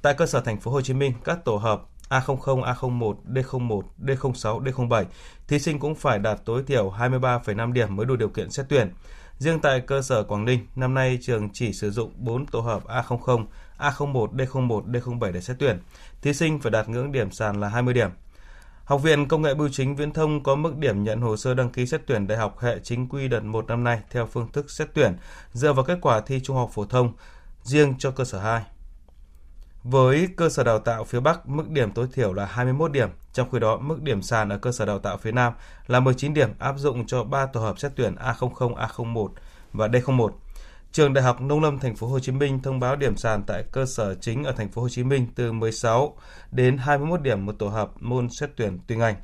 [0.01, 4.63] Tại cơ sở thành phố Hồ Chí Minh, các tổ hợp A00, A01, D01, D06,
[4.63, 5.05] D07,
[5.47, 8.93] thí sinh cũng phải đạt tối thiểu 23,5 điểm mới đủ điều kiện xét tuyển.
[9.37, 12.83] Riêng tại cơ sở Quảng Ninh, năm nay trường chỉ sử dụng 4 tổ hợp
[12.87, 13.45] A00,
[13.79, 15.79] A01, D01, D07 để xét tuyển.
[16.21, 18.09] Thí sinh phải đạt ngưỡng điểm sàn là 20 điểm.
[18.85, 21.69] Học viện Công nghệ Bưu chính Viễn thông có mức điểm nhận hồ sơ đăng
[21.69, 24.71] ký xét tuyển đại học hệ chính quy đợt 1 năm nay theo phương thức
[24.71, 25.17] xét tuyển
[25.53, 27.13] dựa vào kết quả thi trung học phổ thông
[27.63, 28.63] riêng cho cơ sở 2.
[29.83, 33.51] Với cơ sở đào tạo phía Bắc, mức điểm tối thiểu là 21 điểm, trong
[33.51, 35.53] khi đó mức điểm sàn ở cơ sở đào tạo phía Nam
[35.87, 39.27] là 19 điểm áp dụng cho 3 tổ hợp xét tuyển A00, A01
[39.73, 40.29] và D01.
[40.91, 43.63] Trường Đại học Nông lâm Thành phố Hồ Chí Minh thông báo điểm sàn tại
[43.71, 46.17] cơ sở chính ở Thành phố Hồ Chí Minh từ 16
[46.51, 49.15] đến 21 điểm một tổ hợp môn xét tuyển tùy ngành.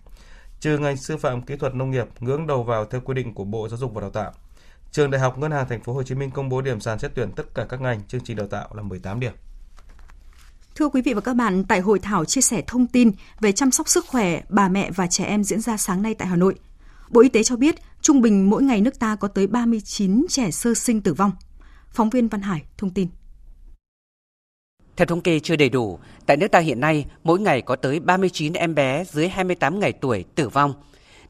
[0.60, 3.44] Trừ ngành sư phạm kỹ thuật nông nghiệp ngưỡng đầu vào theo quy định của
[3.44, 4.32] Bộ Giáo dục và Đào tạo.
[4.92, 7.12] Trường Đại học Ngân hàng Thành phố Hồ Chí Minh công bố điểm sàn xét
[7.16, 9.34] tuyển tất cả các ngành chương trình đào tạo là 18 điểm.
[10.76, 13.72] Thưa quý vị và các bạn, tại hội thảo chia sẻ thông tin về chăm
[13.72, 16.56] sóc sức khỏe bà mẹ và trẻ em diễn ra sáng nay tại Hà Nội,
[17.10, 20.52] Bộ Y tế cho biết trung bình mỗi ngày nước ta có tới 39 trẻ
[20.52, 21.32] sơ sinh tử vong.
[21.96, 23.08] Phóng viên Văn Hải thông tin.
[24.96, 28.00] Theo thống kê chưa đầy đủ, tại nước ta hiện nay mỗi ngày có tới
[28.00, 30.74] 39 em bé dưới 28 ngày tuổi tử vong.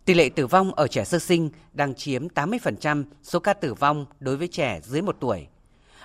[0.06, 4.06] Tỷ lệ tử vong ở trẻ sơ sinh đang chiếm 80% số ca tử vong
[4.19, 5.47] đối với trẻ dưới 1 tuổi.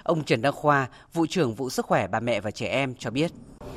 [0.02, 3.10] Ông Trần Đăng Khoa, vụ trưởng vụ sức khỏe bà mẹ và trẻ em cho
[3.10, 3.32] biết.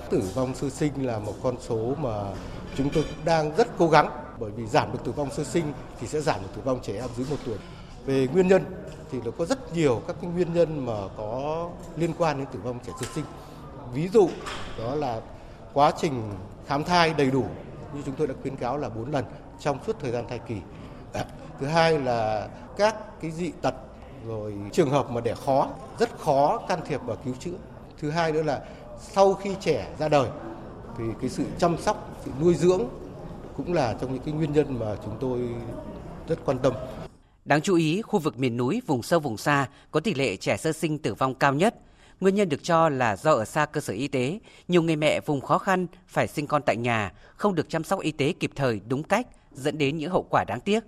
[0.10, 2.34] Tử vong sơ sinh là một con số mà
[2.78, 6.08] chúng tôi đang rất cố gắng bởi vì giảm được tử vong sơ sinh thì
[6.08, 7.58] sẽ giảm được tử vong trẻ em dưới 1 tuổi.
[8.06, 8.63] Về nguyên nhân
[9.13, 12.60] thì nó có rất nhiều các cái nguyên nhân mà có liên quan đến tử
[12.63, 13.26] vong trẻ sơ sinh.
[13.93, 14.30] Ví dụ
[14.80, 15.21] đó là
[15.73, 16.32] quá trình
[16.67, 17.43] khám thai đầy đủ
[17.93, 19.26] như chúng tôi đã khuyến cáo là 4 lần
[19.60, 20.56] trong suốt thời gian thai kỳ.
[21.13, 21.26] À,
[21.60, 22.47] thứ hai là
[22.78, 23.73] các cái dị tật
[24.28, 25.67] rồi trường hợp mà đẻ khó
[25.99, 27.58] rất khó can thiệp và cứu chữa.
[28.02, 28.62] Thứ hai nữa là
[28.99, 30.30] sau khi trẻ ra đời
[30.97, 32.82] thì cái sự chăm sóc, sự nuôi dưỡng
[33.58, 35.39] cũng là trong những cái nguyên nhân mà chúng tôi
[36.28, 36.73] rất quan tâm.
[37.45, 40.58] Đáng chú ý, khu vực miền núi, vùng sâu vùng xa có tỷ lệ trẻ
[40.58, 41.75] sơ sinh tử vong cao nhất.
[42.19, 45.19] Nguyên nhân được cho là do ở xa cơ sở y tế, nhiều người mẹ
[45.19, 48.51] vùng khó khăn phải sinh con tại nhà, không được chăm sóc y tế kịp
[48.56, 50.84] thời đúng cách, dẫn đến những hậu quả đáng tiếc.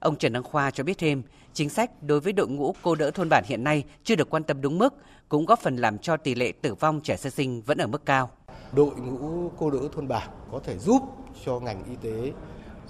[0.00, 3.10] Ông Trần Đăng Khoa cho biết thêm, chính sách đối với đội ngũ cô đỡ
[3.10, 4.94] thôn bản hiện nay chưa được quan tâm đúng mức,
[5.28, 8.06] cũng góp phần làm cho tỷ lệ tử vong trẻ sơ sinh vẫn ở mức
[8.06, 8.30] cao.
[8.72, 11.02] Đội ngũ cô đỡ thôn bản có thể giúp
[11.44, 12.32] cho ngành y tế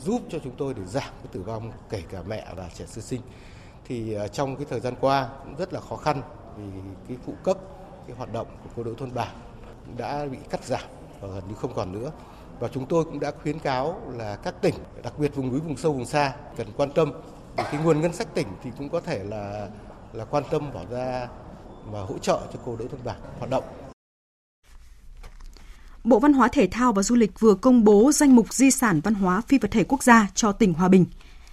[0.05, 3.03] giúp cho chúng tôi để giảm cái tử vong kể cả mẹ và trẻ sơ
[3.03, 3.21] sinh.
[3.85, 6.23] Thì à, trong cái thời gian qua cũng rất là khó khăn
[6.57, 7.59] vì cái phụ cấp
[8.07, 9.37] cái hoạt động của cô đỡ thôn bản
[9.97, 10.83] đã bị cắt giảm
[11.21, 12.11] và gần như không còn nữa.
[12.61, 15.77] Và chúng tôi cũng đã khuyến cáo là các tỉnh, đặc biệt vùng núi, vùng
[15.77, 17.13] sâu, vùng xa cần quan tâm.
[17.57, 19.69] Vì cái nguồn ngân sách tỉnh thì cũng có thể là
[20.13, 21.29] là quan tâm bỏ ra
[21.85, 23.65] và hỗ trợ cho cô đỡ thôn bản hoạt động.
[26.09, 29.01] Bộ Văn hóa Thể thao và Du lịch vừa công bố danh mục di sản
[29.01, 31.07] văn hóa phi vật thể quốc gia cho tỉnh Hòa Bình.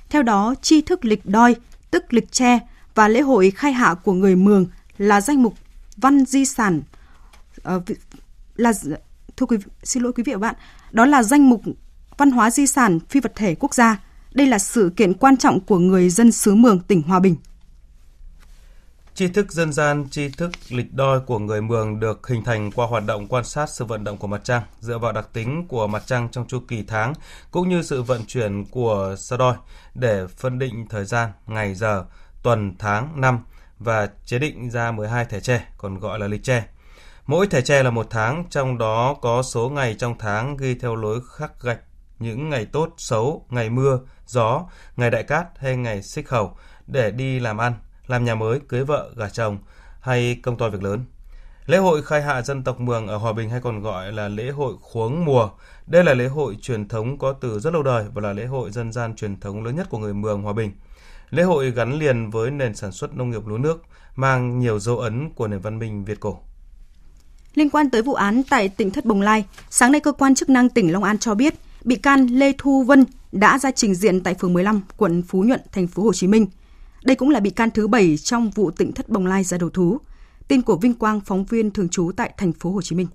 [0.09, 1.55] Theo đó, chi thức lịch đoi,
[1.91, 2.59] tức lịch tre
[2.95, 4.65] và lễ hội khai hạ của người Mường
[4.97, 5.53] là danh mục
[5.97, 6.81] văn di sản
[7.75, 7.83] uh,
[8.55, 8.73] là
[9.37, 10.55] thưa quý xin lỗi quý vị và bạn,
[10.91, 11.61] đó là danh mục
[12.17, 13.99] văn hóa di sản phi vật thể quốc gia.
[14.33, 17.35] Đây là sự kiện quan trọng của người dân xứ Mường, tỉnh Hòa Bình.
[19.15, 22.87] Tri thức dân gian, tri thức lịch đôi của người Mường được hình thành qua
[22.87, 25.87] hoạt động quan sát sự vận động của mặt trăng, dựa vào đặc tính của
[25.87, 27.13] mặt trăng trong chu kỳ tháng,
[27.51, 29.55] cũng như sự vận chuyển của sao đôi
[29.93, 32.05] để phân định thời gian, ngày giờ,
[32.43, 33.39] tuần, tháng, năm
[33.79, 36.65] và chế định ra 12 thẻ tre, còn gọi là lịch tre.
[37.25, 40.95] Mỗi thẻ tre là một tháng, trong đó có số ngày trong tháng ghi theo
[40.95, 41.79] lối khắc gạch
[42.19, 47.11] những ngày tốt, xấu, ngày mưa, gió, ngày đại cát hay ngày xích hầu để
[47.11, 47.73] đi làm ăn,
[48.07, 49.57] làm nhà mới, cưới vợ, gả chồng
[49.99, 51.05] hay công to việc lớn.
[51.65, 54.49] Lễ hội khai hạ dân tộc Mường ở Hòa Bình hay còn gọi là lễ
[54.49, 55.49] hội khuống mùa.
[55.87, 58.71] Đây là lễ hội truyền thống có từ rất lâu đời và là lễ hội
[58.71, 60.71] dân gian truyền thống lớn nhất của người Mường Hòa Bình.
[61.29, 63.83] Lễ hội gắn liền với nền sản xuất nông nghiệp lúa nước,
[64.15, 66.39] mang nhiều dấu ấn của nền văn minh Việt cổ.
[67.55, 70.49] Liên quan tới vụ án tại tỉnh Thất Bồng Lai, sáng nay cơ quan chức
[70.49, 74.23] năng tỉnh Long An cho biết, bị can Lê Thu Vân đã ra trình diện
[74.23, 76.47] tại phường 15, quận Phú Nhuận, thành phố Hồ Chí Minh.
[77.05, 79.69] Đây cũng là bị can thứ 7 trong vụ tỉnh Thất Bồng Lai ra đầu
[79.69, 79.97] thú.
[80.47, 83.07] Tin của Vinh Quang, phóng viên thường trú tại thành phố Hồ Chí Minh.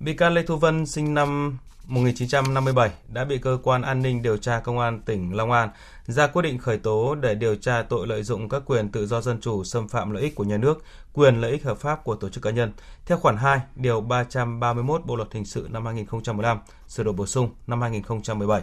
[0.00, 4.36] Bị can Lê Thu Vân sinh năm 1957 đã bị cơ quan an ninh điều
[4.36, 5.68] tra công an tỉnh Long An
[6.06, 9.20] ra quyết định khởi tố để điều tra tội lợi dụng các quyền tự do
[9.20, 12.14] dân chủ xâm phạm lợi ích của nhà nước, quyền lợi ích hợp pháp của
[12.14, 12.72] tổ chức cá nhân
[13.06, 17.50] theo khoản 2 điều 331 Bộ luật hình sự năm 2015, sửa đổi bổ sung
[17.66, 18.62] năm 2017.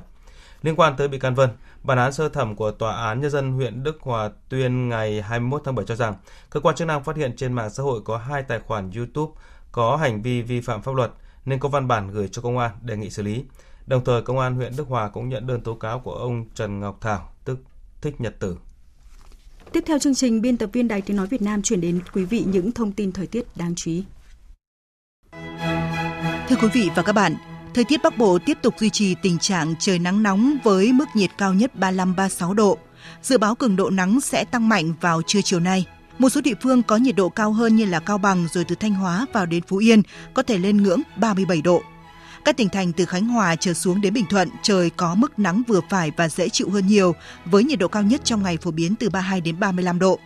[0.62, 1.50] Liên quan tới bị can Vân,
[1.84, 5.62] bản án sơ thẩm của Tòa án Nhân dân huyện Đức Hòa tuyên ngày 21
[5.66, 6.16] tháng 7 cho rằng
[6.50, 9.34] cơ quan chức năng phát hiện trên mạng xã hội có hai tài khoản YouTube
[9.72, 11.12] có hành vi vi phạm pháp luật
[11.46, 13.44] nên có văn bản gửi cho công an đề nghị xử lý.
[13.88, 16.80] Đồng thời, công an huyện Đức Hòa cũng nhận đơn tố cáo của ông Trần
[16.80, 17.58] Ngọc Thảo, tức
[18.02, 18.58] Thích Nhật Tử.
[19.72, 22.26] Tiếp theo chương trình, biên tập viên Đài Tiếng Nói Việt Nam chuyển đến quý
[22.26, 24.04] vị những thông tin thời tiết đáng chú ý.
[26.48, 27.36] Thưa quý vị và các bạn,
[27.74, 31.06] thời tiết Bắc Bộ tiếp tục duy trì tình trạng trời nắng nóng với mức
[31.14, 32.78] nhiệt cao nhất 35-36 độ.
[33.22, 35.86] Dự báo cường độ nắng sẽ tăng mạnh vào trưa chiều nay.
[36.20, 38.76] Một số địa phương có nhiệt độ cao hơn như là Cao Bằng rồi từ
[38.76, 40.02] Thanh Hóa vào đến Phú Yên
[40.34, 41.82] có thể lên ngưỡng 37 độ.
[42.46, 45.64] Các tỉnh thành từ Khánh Hòa trở xuống đến Bình Thuận trời có mức nắng
[45.68, 48.72] vừa phải và dễ chịu hơn nhiều với nhiệt độ cao nhất trong ngày phổ
[48.72, 50.20] biến từ 32 đến 35 độ.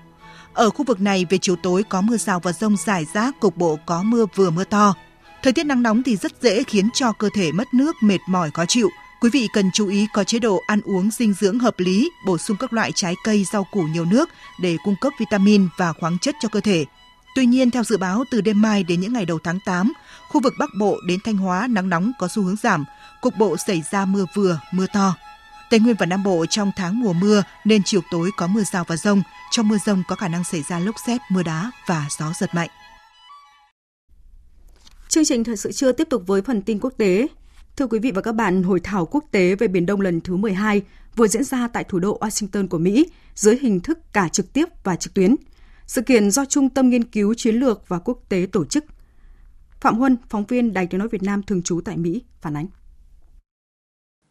[0.53, 3.57] Ở khu vực này về chiều tối có mưa rào và rông rải rác, cục
[3.57, 4.93] bộ có mưa vừa mưa to.
[5.43, 8.51] Thời tiết nắng nóng thì rất dễ khiến cho cơ thể mất nước, mệt mỏi
[8.51, 8.89] khó chịu.
[9.21, 12.37] Quý vị cần chú ý có chế độ ăn uống dinh dưỡng hợp lý, bổ
[12.37, 14.29] sung các loại trái cây, rau củ nhiều nước
[14.61, 16.85] để cung cấp vitamin và khoáng chất cho cơ thể.
[17.35, 19.93] Tuy nhiên, theo dự báo từ đêm mai đến những ngày đầu tháng 8,
[20.29, 22.85] khu vực Bắc Bộ đến Thanh Hóa nắng nóng có xu hướng giảm,
[23.21, 25.15] cục bộ xảy ra mưa vừa, mưa to.
[25.69, 28.83] Tây Nguyên và Nam Bộ trong tháng mùa mưa nên chiều tối có mưa rào
[28.87, 29.21] và rông.
[29.51, 32.55] Trong mưa rông có khả năng xảy ra lốc xét, mưa đá và gió giật
[32.55, 32.69] mạnh.
[35.09, 37.27] Chương trình thời sự trưa tiếp tục với phần tin quốc tế.
[37.77, 40.35] Thưa quý vị và các bạn, hội thảo quốc tế về Biển Đông lần thứ
[40.35, 40.81] 12
[41.15, 44.65] vừa diễn ra tại thủ đô Washington của Mỹ dưới hình thức cả trực tiếp
[44.83, 45.35] và trực tuyến.
[45.85, 48.85] Sự kiện do Trung tâm Nghiên cứu Chiến lược và Quốc tế tổ chức.
[49.81, 52.67] Phạm Huân, phóng viên Đài Tiếng Nói Việt Nam thường trú tại Mỹ, phản ánh.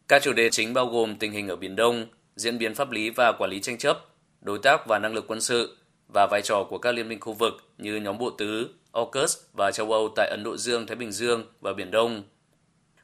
[0.07, 3.09] Các chủ đề chính bao gồm tình hình ở Biển Đông, diễn biến pháp lý
[3.09, 3.97] và quản lý tranh chấp,
[4.41, 5.77] đối tác và năng lực quân sự
[6.13, 9.71] và vai trò của các liên minh khu vực như nhóm bộ tứ, AUKUS và
[9.71, 12.23] châu Âu tại Ấn Độ Dương, Thái Bình Dương và Biển Đông.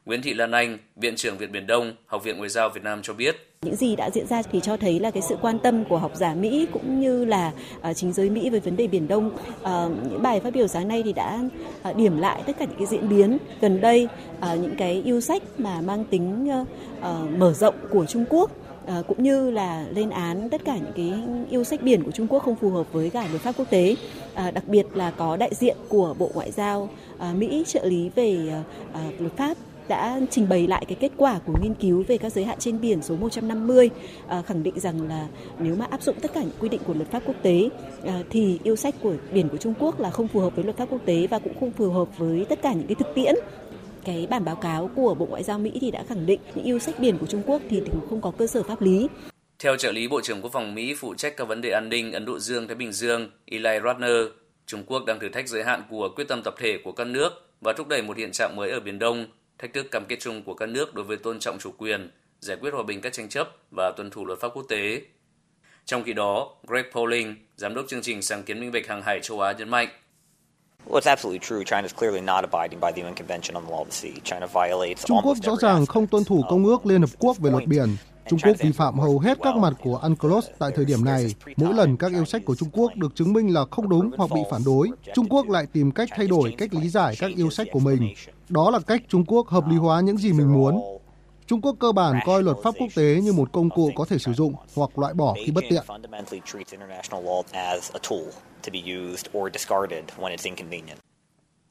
[0.04, 3.02] Nguyễn Thị Lan Anh, Viện trưởng Viện Biển Đông, Học viện Ngoại giao Việt Nam
[3.02, 3.36] cho biết.
[3.62, 6.12] Những gì đã diễn ra thì cho thấy là cái sự quan tâm của học
[6.14, 7.52] giả Mỹ cũng như là
[7.82, 9.30] à, chính giới Mỹ về vấn đề Biển Đông.
[9.62, 11.40] À, những bài phát biểu sáng nay thì đã
[11.82, 14.08] à, điểm lại tất cả những cái diễn biến gần đây,
[14.42, 16.64] những cái yêu sách mà mang tính ờ,
[17.00, 18.50] ờ, mở rộng của Trung Quốc
[18.86, 21.12] À, cũng như là lên án tất cả những cái
[21.50, 23.96] yêu sách biển của Trung Quốc không phù hợp với cả luật pháp quốc tế.
[24.34, 28.10] À, đặc biệt là có đại diện của Bộ Ngoại giao à, Mỹ trợ lý
[28.14, 29.56] về à, à, luật pháp
[29.88, 32.80] đã trình bày lại cái kết quả của nghiên cứu về các giới hạn trên
[32.80, 33.90] biển số 150
[34.28, 36.94] à, khẳng định rằng là nếu mà áp dụng tất cả những quy định của
[36.94, 37.68] luật pháp quốc tế
[38.06, 40.76] à, thì yêu sách của biển của Trung Quốc là không phù hợp với luật
[40.76, 43.34] pháp quốc tế và cũng không phù hợp với tất cả những cái thực tiễn
[44.04, 46.78] cái bản báo cáo của Bộ Ngoại giao Mỹ thì đã khẳng định những yêu
[46.78, 49.08] sách biển của Trung Quốc thì không có cơ sở pháp lý.
[49.64, 52.12] Theo trợ lý Bộ trưởng Quốc phòng Mỹ phụ trách các vấn đề an ninh
[52.12, 54.16] Ấn Độ Dương-Thái Bình Dương, Eli Ratner,
[54.66, 57.30] Trung Quốc đang thử thách giới hạn của quyết tâm tập thể của các nước
[57.60, 59.26] và thúc đẩy một hiện trạng mới ở Biển Đông,
[59.58, 62.56] thách thức cam kết chung của các nước đối với tôn trọng chủ quyền, giải
[62.60, 65.02] quyết hòa bình các tranh chấp và tuân thủ luật pháp quốc tế.
[65.84, 69.20] Trong khi đó, Greg Polling, giám đốc chương trình sáng kiến minh bạch hàng hải
[69.22, 69.88] châu Á nhấn mạnh,
[75.04, 77.96] Trung Quốc rõ ràng không tuân thủ Công ước Liên Hợp Quốc về luật biển.
[78.28, 81.34] Trung Quốc vi phạm hầu hết các mặt của UNCLOS tại thời điểm này.
[81.56, 84.30] Mỗi lần các yêu sách của Trung Quốc được chứng minh là không đúng hoặc
[84.34, 87.50] bị phản đối, Trung Quốc lại tìm cách thay đổi cách lý giải các yêu
[87.50, 88.14] sách của mình.
[88.48, 90.80] Đó là cách Trung Quốc hợp lý hóa những gì mình muốn.
[91.46, 94.18] Trung Quốc cơ bản coi luật pháp quốc tế như một công cụ có thể
[94.18, 95.82] sử dụng hoặc loại bỏ khi bất tiện.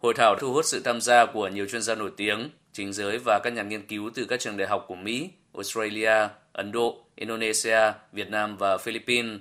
[0.02, 3.20] Hội thảo thu hút sự tham gia của nhiều chuyên gia nổi tiếng, chính giới
[3.26, 6.98] và các nhà nghiên cứu từ các trường đại học của Mỹ, Australia, Ấn Độ,
[7.16, 9.40] Indonesia, Việt Nam và Philippines.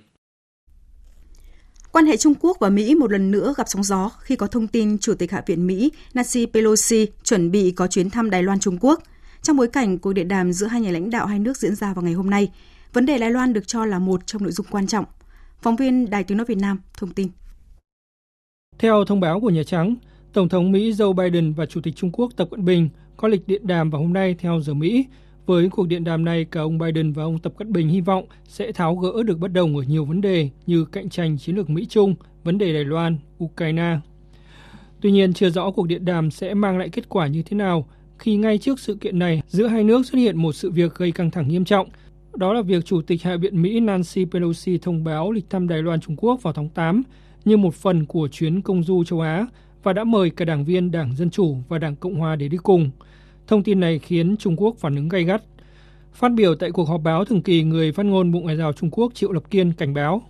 [1.93, 4.67] Quan hệ Trung Quốc và Mỹ một lần nữa gặp sóng gió khi có thông
[4.67, 8.61] tin Chủ tịch Hạ viện Mỹ Nancy Pelosi chuẩn bị có chuyến thăm Đài Loan
[8.61, 9.03] Trung Quốc.
[9.43, 11.95] Trong bối cảnh cuộc điện đàm giữa hai nhà lãnh đạo hai nước diễn ra
[11.95, 12.53] vào ngày hôm nay,
[12.93, 15.05] vấn đề Đài Loan được cho là một trong nội dung quan trọng.
[15.63, 17.29] Phóng viên Đài Tiếng Nói Việt Nam thông tin.
[18.79, 19.97] Theo thông báo của Nhà Trắng,
[20.33, 23.49] Tổng thống Mỹ Joe Biden và Chủ tịch Trung Quốc Tập Cận Bình có lịch
[23.49, 25.07] điện đàm vào hôm nay theo giờ Mỹ.
[25.47, 28.25] Với cuộc điện đàm này, cả ông Biden và ông Tập Cận Bình hy vọng
[28.45, 31.71] sẽ tháo gỡ được bất đồng ở nhiều vấn đề như cạnh tranh chiến lược
[31.71, 33.99] Mỹ-Trung, vấn đề Đài Loan, Ukraine.
[35.01, 37.89] Tuy nhiên, chưa rõ cuộc điện đàm sẽ mang lại kết quả như thế nào
[38.19, 41.13] khi ngay trước sự kiện này giữa hai nước xuất hiện một sự việc gây
[41.13, 41.89] căng thẳng nghiêm trọng.
[42.35, 45.83] Đó là việc Chủ tịch Hạ viện Mỹ Nancy Pelosi thông báo lịch thăm Đài
[45.83, 47.03] Loan Trung Quốc vào tháng 8
[47.45, 49.47] như một phần của chuyến công du châu Á
[49.83, 52.57] và đã mời cả đảng viên Đảng Dân Chủ và Đảng Cộng Hòa để đi
[52.63, 52.91] cùng.
[53.47, 55.43] Thông tin này khiến Trung Quốc phản ứng gay gắt.
[56.15, 58.91] Phát biểu tại cuộc họp báo thường kỳ, người phát ngôn Bộ Ngoại giao Trung
[58.91, 60.23] Quốc Triệu Lập Kiên cảnh báo.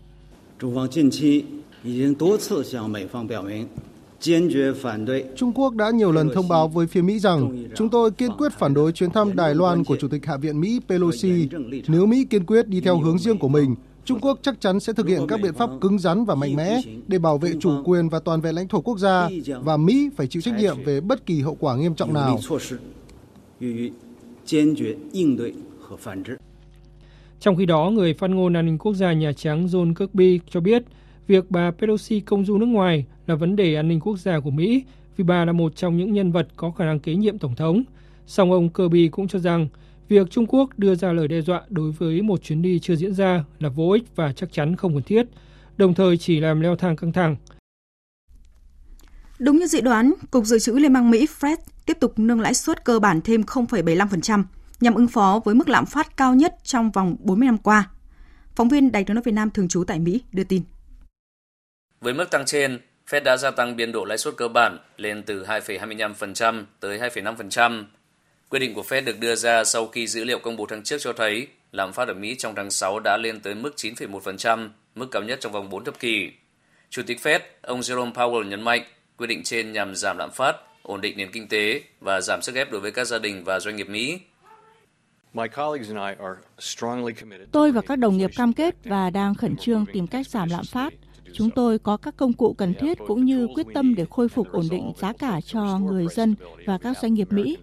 [5.36, 8.52] Trung Quốc đã nhiều lần thông báo với phía Mỹ rằng chúng tôi kiên quyết
[8.52, 11.48] phản đối chuyến thăm Đài Loan của Chủ tịch Hạ viện Mỹ Pelosi.
[11.88, 14.92] Nếu Mỹ kiên quyết đi theo hướng riêng của mình, Trung Quốc chắc chắn sẽ
[14.92, 18.08] thực hiện các biện pháp cứng rắn và mạnh mẽ để bảo vệ chủ quyền
[18.08, 19.28] và toàn vẹn lãnh thổ quốc gia
[19.62, 22.38] và Mỹ phải chịu trách nhiệm về bất kỳ hậu quả nghiêm trọng nào.
[27.40, 30.60] Trong khi đó, người phát ngôn an ninh quốc gia Nhà Trắng John Kirby cho
[30.60, 30.82] biết
[31.26, 34.50] việc bà Pelosi công du nước ngoài là vấn đề an ninh quốc gia của
[34.50, 34.84] Mỹ
[35.16, 37.82] vì bà là một trong những nhân vật có khả năng kế nhiệm tổng thống.
[38.26, 39.68] Song ông Kirby cũng cho rằng
[40.08, 43.14] việc Trung Quốc đưa ra lời đe dọa đối với một chuyến đi chưa diễn
[43.14, 45.26] ra là vô ích và chắc chắn không cần thiết,
[45.76, 47.36] đồng thời chỉ làm leo thang căng thẳng.
[49.42, 52.54] Đúng như dự đoán, Cục Dự trữ Liên bang Mỹ Fed tiếp tục nâng lãi
[52.54, 54.44] suất cơ bản thêm 0,75%
[54.80, 57.90] nhằm ứng phó với mức lạm phát cao nhất trong vòng 40 năm qua.
[58.56, 60.62] Phóng viên Đài tiếng nói Việt Nam thường trú tại Mỹ đưa tin.
[62.00, 65.22] Với mức tăng trên, Fed đã gia tăng biên độ lãi suất cơ bản lên
[65.22, 67.84] từ 2,25% tới 2,5%.
[68.48, 70.98] Quyết định của Fed được đưa ra sau khi dữ liệu công bố tháng trước
[71.00, 75.06] cho thấy lạm phát ở Mỹ trong tháng 6 đã lên tới mức 9,1%, mức
[75.10, 76.30] cao nhất trong vòng 4 thập kỷ.
[76.90, 78.82] Chủ tịch Fed, ông Jerome Powell nhấn mạnh,
[79.22, 82.54] quyết định trên nhằm giảm lạm phát, ổn định nền kinh tế và giảm sức
[82.54, 84.18] ép đối với các gia đình và doanh nghiệp Mỹ.
[87.52, 90.64] Tôi và các đồng nghiệp cam kết và đang khẩn trương tìm cách giảm lạm
[90.64, 90.92] phát.
[91.34, 94.52] Chúng tôi có các công cụ cần thiết cũng như quyết tâm để khôi phục
[94.52, 96.34] ổn định giá cả cho người dân
[96.66, 97.56] và các doanh nghiệp Mỹ.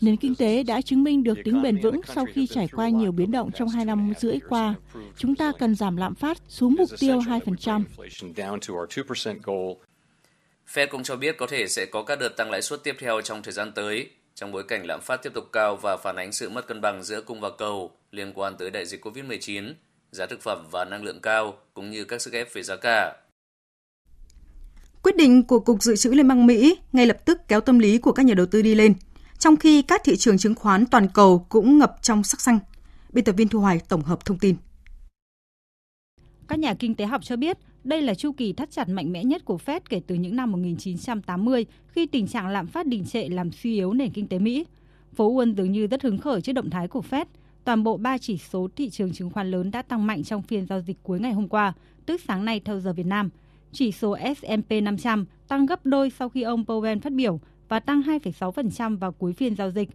[0.00, 3.12] Nền kinh tế đã chứng minh được tính bền vững sau khi trải qua nhiều
[3.12, 4.74] biến động trong hai năm rưỡi qua.
[5.16, 7.84] Chúng ta cần giảm lạm phát xuống mục tiêu 2%.
[10.72, 13.20] Fed cũng cho biết có thể sẽ có các đợt tăng lãi suất tiếp theo
[13.20, 16.32] trong thời gian tới, trong bối cảnh lạm phát tiếp tục cao và phản ánh
[16.32, 19.74] sự mất cân bằng giữa cung và cầu liên quan tới đại dịch COVID-19,
[20.10, 23.16] giá thực phẩm và năng lượng cao, cũng như các sức ép về giá cả.
[25.02, 27.98] Quyết định của Cục Dự trữ Liên bang Mỹ ngay lập tức kéo tâm lý
[27.98, 28.94] của các nhà đầu tư đi lên,
[29.38, 32.58] trong khi các thị trường chứng khoán toàn cầu cũng ngập trong sắc xanh.
[33.12, 34.56] Biên tập viên Thu Hoài tổng hợp thông tin.
[36.48, 39.24] Các nhà kinh tế học cho biết đây là chu kỳ thắt chặt mạnh mẽ
[39.24, 43.28] nhất của Fed kể từ những năm 1980 khi tình trạng lạm phát đình trệ
[43.28, 44.64] làm suy yếu nền kinh tế Mỹ.
[45.14, 47.24] Phố Wall dường như rất hứng khởi trước động thái của Fed.
[47.64, 50.66] Toàn bộ ba chỉ số thị trường chứng khoán lớn đã tăng mạnh trong phiên
[50.66, 51.72] giao dịch cuối ngày hôm qua,
[52.06, 53.30] tức sáng nay theo giờ Việt Nam.
[53.72, 58.02] Chỉ số S&P 500 tăng gấp đôi sau khi ông Powell phát biểu và tăng
[58.02, 59.88] 2,6% vào cuối phiên giao dịch.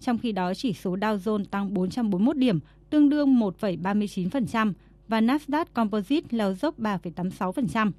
[0.00, 4.72] Trong khi đó, chỉ số Dow Jones tăng 441 điểm, tương đương 1,39%,
[5.08, 7.90] và Nasdaq Composite leo dốc 3,86%.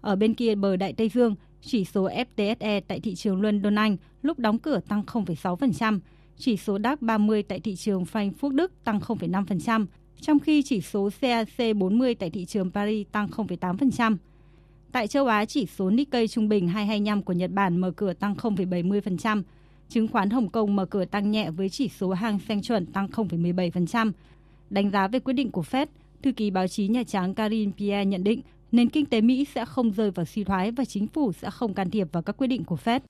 [0.00, 3.96] Ở bên kia bờ Đại Tây Dương, chỉ số FTSE tại thị trường London Anh
[4.22, 5.98] lúc đóng cửa tăng 0,6%,
[6.38, 9.86] chỉ số DAX 30 tại thị trường Frankfurt Đức tăng 0,5%,
[10.20, 14.16] trong khi chỉ số CAC 40 tại thị trường Paris tăng 0,8%.
[14.92, 18.34] Tại châu Á, chỉ số Nikkei trung bình 225 của Nhật Bản mở cửa tăng
[18.34, 19.42] 0,70%,
[19.88, 23.06] chứng khoán Hồng Kông mở cửa tăng nhẹ với chỉ số Hang Seng chuẩn tăng
[23.06, 24.12] 0,17%.
[24.70, 25.86] Đánh giá về quyết định của Fed,
[26.24, 29.64] Thư ký báo chí Nhà Trắng Karine Pierre nhận định nền kinh tế Mỹ sẽ
[29.64, 32.46] không rơi vào suy thoái và chính phủ sẽ không can thiệp vào các quyết
[32.46, 33.00] định của Fed.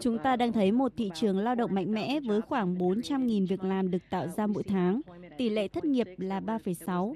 [0.00, 3.64] Chúng ta đang thấy một thị trường lao động mạnh mẽ với khoảng 400.000 việc
[3.64, 5.00] làm được tạo ra mỗi tháng.
[5.38, 7.14] Tỷ lệ thất nghiệp là 3,6,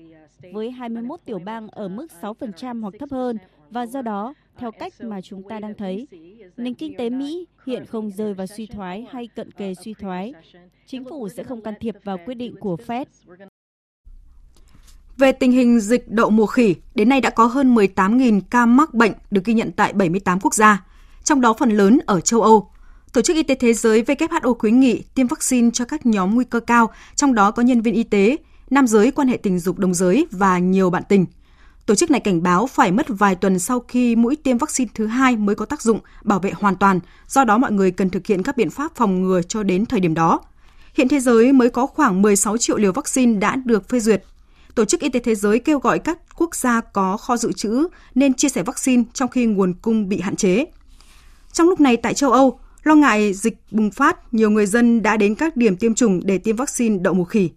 [0.53, 3.39] với 21 tiểu bang ở mức 6% hoặc thấp hơn
[3.71, 6.07] và do đó, theo cách mà chúng ta đang thấy,
[6.57, 10.33] nền kinh tế Mỹ hiện không rơi vào suy thoái hay cận kề suy thoái.
[10.87, 13.05] Chính phủ sẽ không can thiệp vào quyết định của Fed.
[15.17, 18.94] Về tình hình dịch đậu mùa khỉ, đến nay đã có hơn 18.000 ca mắc
[18.94, 20.87] bệnh được ghi nhận tại 78 quốc gia,
[21.25, 22.71] trong đó phần lớn ở châu Âu.
[23.13, 26.44] Tổ chức Y tế Thế giới WHO khuyến nghị tiêm vaccine cho các nhóm nguy
[26.44, 28.37] cơ cao, trong đó có nhân viên y tế,
[28.71, 31.27] nam giới quan hệ tình dục đồng giới và nhiều bạn tình–
[31.87, 35.07] Tổ chức này cảnh báo phải mất vài tuần sau khi mũi tiêm vaccine thứ
[35.07, 38.27] hai mới có tác dụng bảo vệ hoàn toàn, do đó mọi người cần thực
[38.27, 40.41] hiện các biện pháp phòng ngừa cho đến thời điểm đó.
[40.95, 44.25] Hiện thế giới mới có khoảng 16 triệu liều vaccine đã được phê duyệt.
[44.75, 47.89] Tổ chức Y tế Thế giới kêu gọi các quốc gia có kho dự trữ
[48.15, 50.65] nên chia sẻ vaccine trong khi nguồn cung bị hạn chế.
[51.53, 55.17] Trong lúc này tại châu Âu, lo ngại dịch bùng phát, nhiều người dân đã
[55.17, 57.51] đến các điểm tiêm chủng để tiêm vaccine đậu mùa khỉ.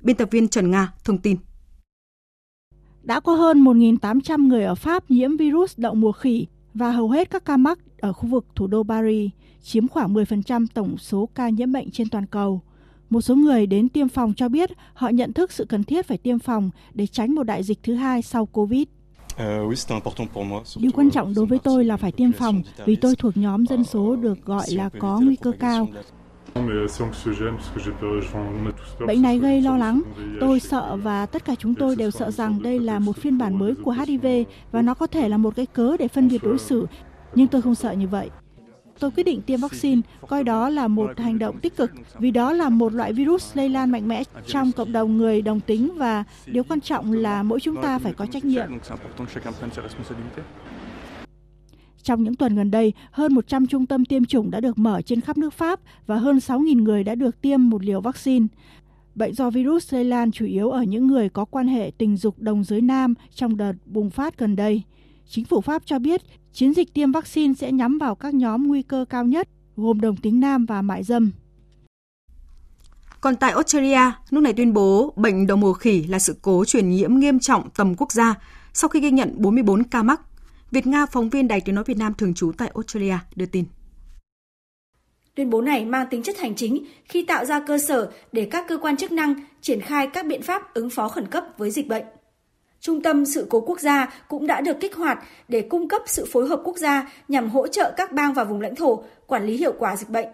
[0.00, 1.36] Biên tập viên Trần Nga thông tin.
[3.02, 7.30] Đã có hơn 1.800 người ở Pháp nhiễm virus đậu mùa khỉ và hầu hết
[7.30, 9.30] các ca mắc ở khu vực thủ đô Paris,
[9.62, 12.60] chiếm khoảng 10% tổng số ca nhiễm bệnh trên toàn cầu.
[13.10, 16.18] Một số người đến tiêm phòng cho biết họ nhận thức sự cần thiết phải
[16.18, 18.84] tiêm phòng để tránh một đại dịch thứ hai sau Covid.
[20.76, 23.84] Điều quan trọng đối với tôi là phải tiêm phòng vì tôi thuộc nhóm dân
[23.84, 25.88] số được gọi là có nguy cơ cao.
[29.06, 30.02] Bệnh này gây lo lắng.
[30.40, 33.58] Tôi sợ và tất cả chúng tôi đều sợ rằng đây là một phiên bản
[33.58, 34.26] mới của HIV
[34.72, 36.86] và nó có thể là một cái cớ để phân biệt đối xử.
[37.34, 38.30] Nhưng tôi không sợ như vậy.
[38.98, 42.52] Tôi quyết định tiêm vaccine, coi đó là một hành động tích cực vì đó
[42.52, 46.24] là một loại virus lây lan mạnh mẽ trong cộng đồng người đồng tính và
[46.46, 48.66] điều quan trọng là mỗi chúng ta phải có trách nhiệm.
[52.02, 55.20] Trong những tuần gần đây, hơn 100 trung tâm tiêm chủng đã được mở trên
[55.20, 58.46] khắp nước Pháp và hơn 6.000 người đã được tiêm một liều vaccine.
[59.14, 62.38] Bệnh do virus lây lan chủ yếu ở những người có quan hệ tình dục
[62.38, 64.82] đồng giới nam trong đợt bùng phát gần đây.
[65.28, 66.22] Chính phủ Pháp cho biết
[66.52, 70.16] chiến dịch tiêm vaccine sẽ nhắm vào các nhóm nguy cơ cao nhất, gồm đồng
[70.16, 71.30] tính nam và mại dâm.
[73.20, 76.90] Còn tại Australia, nước này tuyên bố bệnh đậu mùa khỉ là sự cố truyền
[76.90, 78.34] nhiễm nghiêm trọng tầm quốc gia
[78.72, 80.20] sau khi ghi nhận 44 ca mắc.
[80.70, 83.64] Việt Nga, phóng viên Đài Tiếng Nói Việt Nam thường trú tại Australia, đưa tin.
[85.34, 88.64] Tuyên bố này mang tính chất hành chính khi tạo ra cơ sở để các
[88.68, 91.88] cơ quan chức năng triển khai các biện pháp ứng phó khẩn cấp với dịch
[91.88, 92.04] bệnh.
[92.80, 95.18] Trung tâm Sự cố Quốc gia cũng đã được kích hoạt
[95.48, 98.60] để cung cấp sự phối hợp quốc gia nhằm hỗ trợ các bang và vùng
[98.60, 100.26] lãnh thổ quản lý hiệu quả dịch bệnh.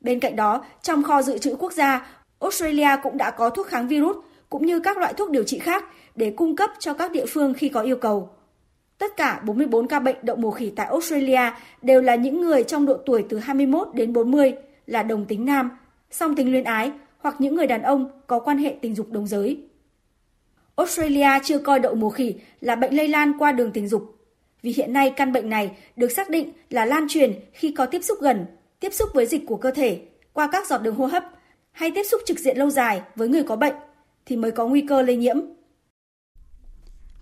[0.00, 2.06] Bên cạnh đó, trong kho dự trữ quốc gia,
[2.40, 4.16] Australia cũng đã có thuốc kháng virus
[4.50, 5.84] cũng như các loại thuốc điều trị khác
[6.16, 8.30] để cung cấp cho các địa phương khi có yêu cầu.
[9.00, 11.40] Tất cả 44 ca bệnh đậu mùa khỉ tại Australia
[11.82, 14.54] đều là những người trong độ tuổi từ 21 đến 40,
[14.86, 15.70] là đồng tính nam,
[16.10, 19.26] song tính luyến ái hoặc những người đàn ông có quan hệ tình dục đồng
[19.26, 19.62] giới.
[20.76, 24.16] Australia chưa coi đậu mùa khỉ là bệnh lây lan qua đường tình dục,
[24.62, 28.04] vì hiện nay căn bệnh này được xác định là lan truyền khi có tiếp
[28.04, 28.46] xúc gần,
[28.80, 30.00] tiếp xúc với dịch của cơ thể,
[30.32, 31.24] qua các giọt đường hô hấp
[31.72, 33.74] hay tiếp xúc trực diện lâu dài với người có bệnh
[34.26, 35.40] thì mới có nguy cơ lây nhiễm.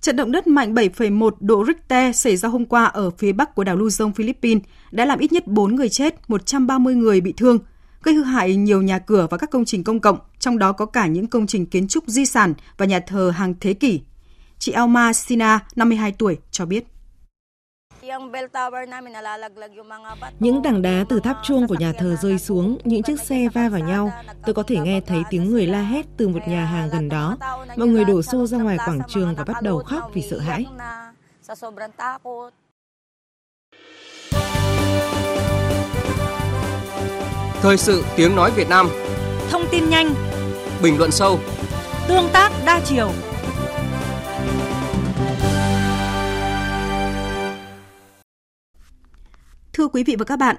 [0.01, 3.64] Trận động đất mạnh 7,1 độ Richter xảy ra hôm qua ở phía bắc của
[3.64, 7.59] đảo Luzon, Philippines đã làm ít nhất 4 người chết, 130 người bị thương,
[8.03, 10.86] gây hư hại nhiều nhà cửa và các công trình công cộng, trong đó có
[10.86, 14.01] cả những công trình kiến trúc di sản và nhà thờ hàng thế kỷ.
[14.59, 16.84] Chị Alma Sina, 52 tuổi, cho biết.
[20.38, 23.68] Những tảng đá từ tháp chuông của nhà thờ rơi xuống, những chiếc xe va
[23.68, 24.12] vào nhau.
[24.44, 27.36] Tôi có thể nghe thấy tiếng người la hét từ một nhà hàng gần đó.
[27.76, 30.66] Mọi người đổ xô ra ngoài quảng trường và bắt đầu khóc vì sợ hãi.
[37.62, 38.88] Thời sự tiếng nói Việt Nam
[39.50, 40.14] Thông tin nhanh
[40.82, 41.38] Bình luận sâu
[42.09, 43.11] Tương tác đa chiều
[49.79, 50.57] Thưa quý vị và các bạn,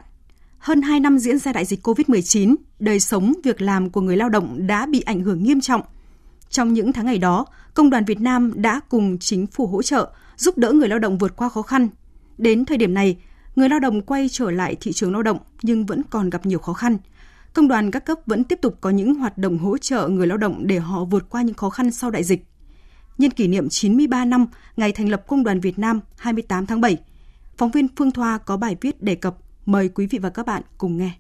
[0.57, 4.29] hơn 2 năm diễn ra đại dịch COVID-19, đời sống, việc làm của người lao
[4.29, 5.81] động đã bị ảnh hưởng nghiêm trọng.
[6.49, 10.11] Trong những tháng ngày đó, Công đoàn Việt Nam đã cùng chính phủ hỗ trợ,
[10.37, 11.87] giúp đỡ người lao động vượt qua khó khăn.
[12.37, 13.17] Đến thời điểm này,
[13.55, 16.59] người lao động quay trở lại thị trường lao động nhưng vẫn còn gặp nhiều
[16.59, 16.97] khó khăn.
[17.53, 20.37] Công đoàn các cấp vẫn tiếp tục có những hoạt động hỗ trợ người lao
[20.37, 22.45] động để họ vượt qua những khó khăn sau đại dịch.
[23.17, 24.45] Nhân kỷ niệm 93 năm
[24.77, 26.97] ngày thành lập Công đoàn Việt Nam 28 tháng 7,
[27.59, 29.35] phóng viên Phương Thoa có bài viết đề cập.
[29.65, 31.11] Mời quý vị và các bạn cùng nghe.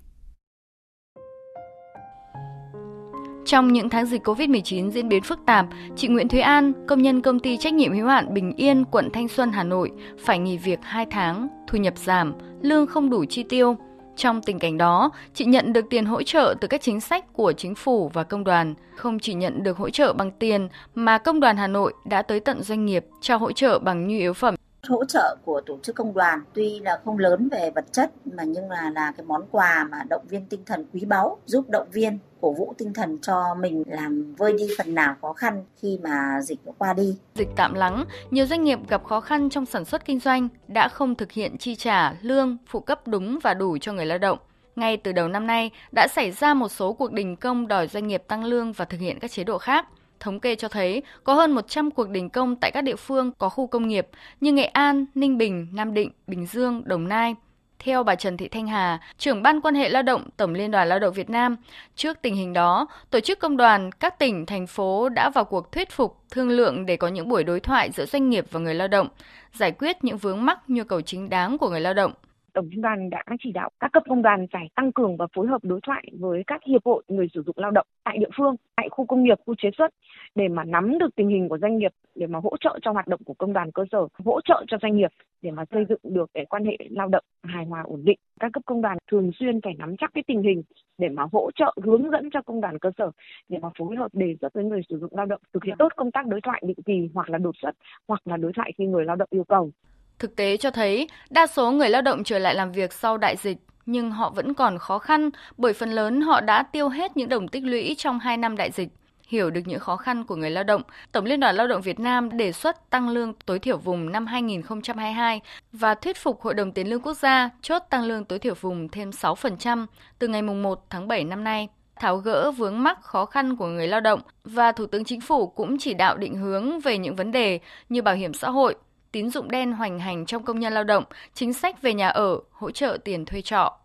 [3.45, 5.65] Trong những tháng dịch COVID-19 diễn biến phức tạp,
[5.95, 9.09] chị Nguyễn Thúy An, công nhân công ty trách nhiệm hữu hạn Bình Yên, quận
[9.13, 13.25] Thanh Xuân, Hà Nội, phải nghỉ việc 2 tháng, thu nhập giảm, lương không đủ
[13.25, 13.77] chi tiêu.
[14.15, 17.53] Trong tình cảnh đó, chị nhận được tiền hỗ trợ từ các chính sách của
[17.53, 18.73] chính phủ và công đoàn.
[18.95, 22.39] Không chỉ nhận được hỗ trợ bằng tiền, mà công đoàn Hà Nội đã tới
[22.39, 24.55] tận doanh nghiệp trao hỗ trợ bằng nhu yếu phẩm
[24.89, 28.43] hỗ trợ của tổ chức công đoàn tuy là không lớn về vật chất mà
[28.43, 31.87] nhưng là là cái món quà mà động viên tinh thần quý báu giúp động
[31.91, 35.99] viên cổ vũ tinh thần cho mình làm vơi đi phần nào khó khăn khi
[36.03, 37.17] mà dịch đã qua đi.
[37.35, 40.87] Dịch tạm lắng, nhiều doanh nghiệp gặp khó khăn trong sản xuất kinh doanh đã
[40.87, 44.37] không thực hiện chi trả lương, phụ cấp đúng và đủ cho người lao động.
[44.75, 48.07] Ngay từ đầu năm nay đã xảy ra một số cuộc đình công đòi doanh
[48.07, 49.85] nghiệp tăng lương và thực hiện các chế độ khác.
[50.19, 53.49] Thống kê cho thấy có hơn 100 cuộc đình công tại các địa phương có
[53.49, 54.07] khu công nghiệp
[54.41, 57.35] như Nghệ An, Ninh Bình, Nam Định, Bình Dương, Đồng Nai.
[57.79, 60.89] Theo bà Trần Thị Thanh Hà, trưởng ban quan hệ lao động Tổng Liên đoàn
[60.89, 61.55] Lao động Việt Nam,
[61.95, 65.71] trước tình hình đó, tổ chức công đoàn các tỉnh, thành phố đã vào cuộc
[65.71, 68.75] thuyết phục, thương lượng để có những buổi đối thoại giữa doanh nghiệp và người
[68.75, 69.07] lao động,
[69.53, 72.11] giải quyết những vướng mắc nhu cầu chính đáng của người lao động.
[72.53, 75.47] Tổng Liên đoàn đã chỉ đạo các cấp công đoàn phải tăng cường và phối
[75.47, 78.55] hợp đối thoại với các hiệp hội người sử dụng lao động tại địa phương,
[78.75, 79.93] tại khu công nghiệp, khu chế xuất
[80.35, 83.07] để mà nắm được tình hình của doanh nghiệp để mà hỗ trợ cho hoạt
[83.07, 85.99] động của công đoàn cơ sở, hỗ trợ cho doanh nghiệp để mà xây dựng
[86.03, 88.19] được cái quan hệ lao động hài hòa ổn định.
[88.39, 90.63] Các cấp công đoàn thường xuyên phải nắm chắc cái tình hình
[90.97, 93.11] để mà hỗ trợ hướng dẫn cho công đoàn cơ sở
[93.49, 95.91] để mà phối hợp đề xuất với người sử dụng lao động thực hiện tốt
[95.95, 97.75] công tác đối thoại định kỳ hoặc là đột xuất
[98.07, 99.71] hoặc là đối thoại khi người lao động yêu cầu.
[100.19, 103.35] Thực tế cho thấy, đa số người lao động trở lại làm việc sau đại
[103.37, 107.29] dịch nhưng họ vẫn còn khó khăn bởi phần lớn họ đã tiêu hết những
[107.29, 108.89] đồng tích lũy trong 2 năm đại dịch.
[109.27, 111.99] Hiểu được những khó khăn của người lao động, Tổng Liên đoàn Lao động Việt
[111.99, 115.41] Nam đề xuất tăng lương tối thiểu vùng năm 2022
[115.71, 118.89] và thuyết phục Hội đồng Tiền lương Quốc gia chốt tăng lương tối thiểu vùng
[118.89, 119.85] thêm 6%
[120.19, 121.67] từ ngày 1 tháng 7 năm nay
[121.99, 125.47] tháo gỡ vướng mắc khó khăn của người lao động và Thủ tướng Chính phủ
[125.47, 127.59] cũng chỉ đạo định hướng về những vấn đề
[127.89, 128.75] như bảo hiểm xã hội,
[129.11, 131.03] tín dụng đen hoành hành trong công nhân lao động,
[131.33, 133.77] chính sách về nhà ở, hỗ trợ tiền thuê trọ.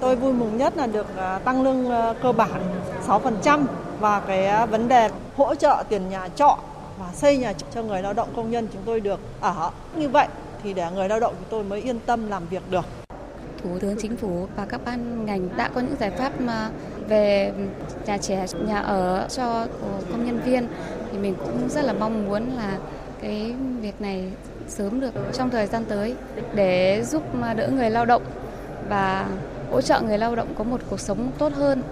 [0.00, 2.62] Tôi vui mừng nhất là được à, tăng lương à, cơ bản
[3.06, 3.64] 6%
[4.00, 6.58] và cái à, vấn đề hỗ trợ tiền nhà trọ
[6.98, 9.70] và xây nhà cho người lao động công nhân chúng tôi được ở.
[9.96, 10.26] Như vậy
[10.62, 12.84] thì để người lao động chúng tôi mới yên tâm làm việc được.
[13.62, 16.70] Thủ tướng Chính phủ và các ban ngành đã có những giải pháp mà
[17.08, 17.52] về
[18.06, 19.66] nhà trẻ, nhà ở cho
[20.10, 20.68] công nhân viên
[21.12, 22.78] thì mình cũng rất là mong muốn là
[23.22, 24.24] cái việc này
[24.66, 26.14] sớm được trong thời gian tới
[26.54, 27.22] để giúp
[27.56, 28.22] đỡ người lao động
[28.88, 29.28] và
[29.70, 31.82] hỗ trợ người lao động có một cuộc sống tốt hơn.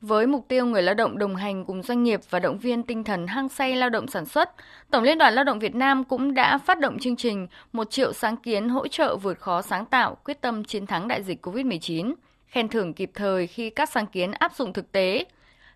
[0.00, 3.04] Với mục tiêu người lao động đồng hành cùng doanh nghiệp và động viên tinh
[3.04, 4.50] thần hăng say lao động sản xuất,
[4.90, 8.12] Tổng Liên đoàn Lao động Việt Nam cũng đã phát động chương trình một triệu
[8.12, 12.14] sáng kiến hỗ trợ vượt khó sáng tạo, quyết tâm chiến thắng đại dịch COVID-19,
[12.46, 15.24] khen thưởng kịp thời khi các sáng kiến áp dụng thực tế.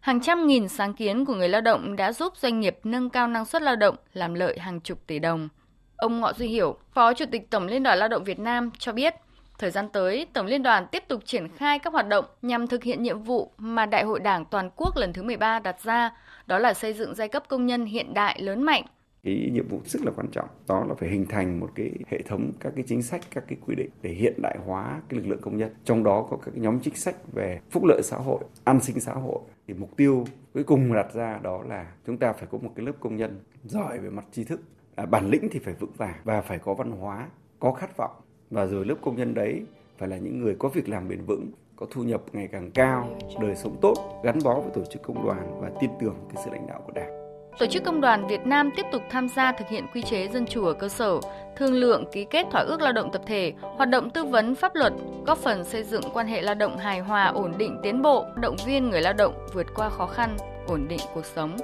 [0.07, 3.29] Hàng trăm nghìn sáng kiến của người lao động đã giúp doanh nghiệp nâng cao
[3.29, 5.49] năng suất lao động, làm lợi hàng chục tỷ đồng.
[5.97, 8.93] Ông Ngọ Duy Hiểu, Phó Chủ tịch Tổng Liên đoàn Lao động Việt Nam cho
[8.93, 9.15] biết,
[9.59, 12.83] Thời gian tới, Tổng Liên đoàn tiếp tục triển khai các hoạt động nhằm thực
[12.83, 16.11] hiện nhiệm vụ mà Đại hội Đảng toàn quốc lần thứ 13 đặt ra,
[16.47, 18.83] đó là xây dựng giai cấp công nhân hiện đại lớn mạnh.
[19.25, 22.23] Cái nhiệm vụ rất là quan trọng, đó là phải hình thành một cái hệ
[22.23, 25.27] thống các cái chính sách, các cái quy định để hiện đại hóa cái lực
[25.29, 25.71] lượng công nhân.
[25.85, 29.13] Trong đó có các nhóm chính sách về phúc lợi xã hội, an sinh xã
[29.13, 29.41] hội.
[29.67, 32.87] Thì mục tiêu cuối cùng đặt ra đó là chúng ta phải có một cái
[32.87, 34.61] lớp công nhân giỏi về mặt tri thức,
[34.95, 37.29] à, bản lĩnh thì phải vững vàng và phải có văn hóa,
[37.61, 38.17] có khát vọng.
[38.51, 39.67] Và rồi lớp công nhân đấy
[39.99, 43.09] phải là những người có việc làm bền vững có thu nhập ngày càng cao
[43.41, 46.51] đời sống tốt gắn bó với tổ chức công đoàn và tin tưởng cái sự
[46.51, 47.26] lãnh đạo của đảng.
[47.59, 50.47] Tổ chức Công đoàn Việt Nam tiếp tục tham gia thực hiện quy chế dân
[50.47, 51.21] chủ ở cơ sở,
[51.57, 54.75] thương lượng ký kết thỏa ước lao động tập thể, hoạt động tư vấn pháp
[54.75, 54.93] luật,
[55.27, 58.57] góp phần xây dựng quan hệ lao động hài hòa, ổn định, tiến bộ, động
[58.67, 60.37] viên người lao động vượt qua khó khăn,
[60.67, 61.57] ổn định cuộc sống.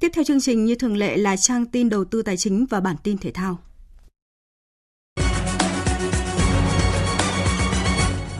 [0.00, 2.80] Tiếp theo chương trình như thường lệ là trang tin đầu tư tài chính và
[2.80, 3.58] bản tin thể thao.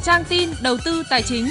[0.02, 1.46] Trang tin đầu tư tài chính.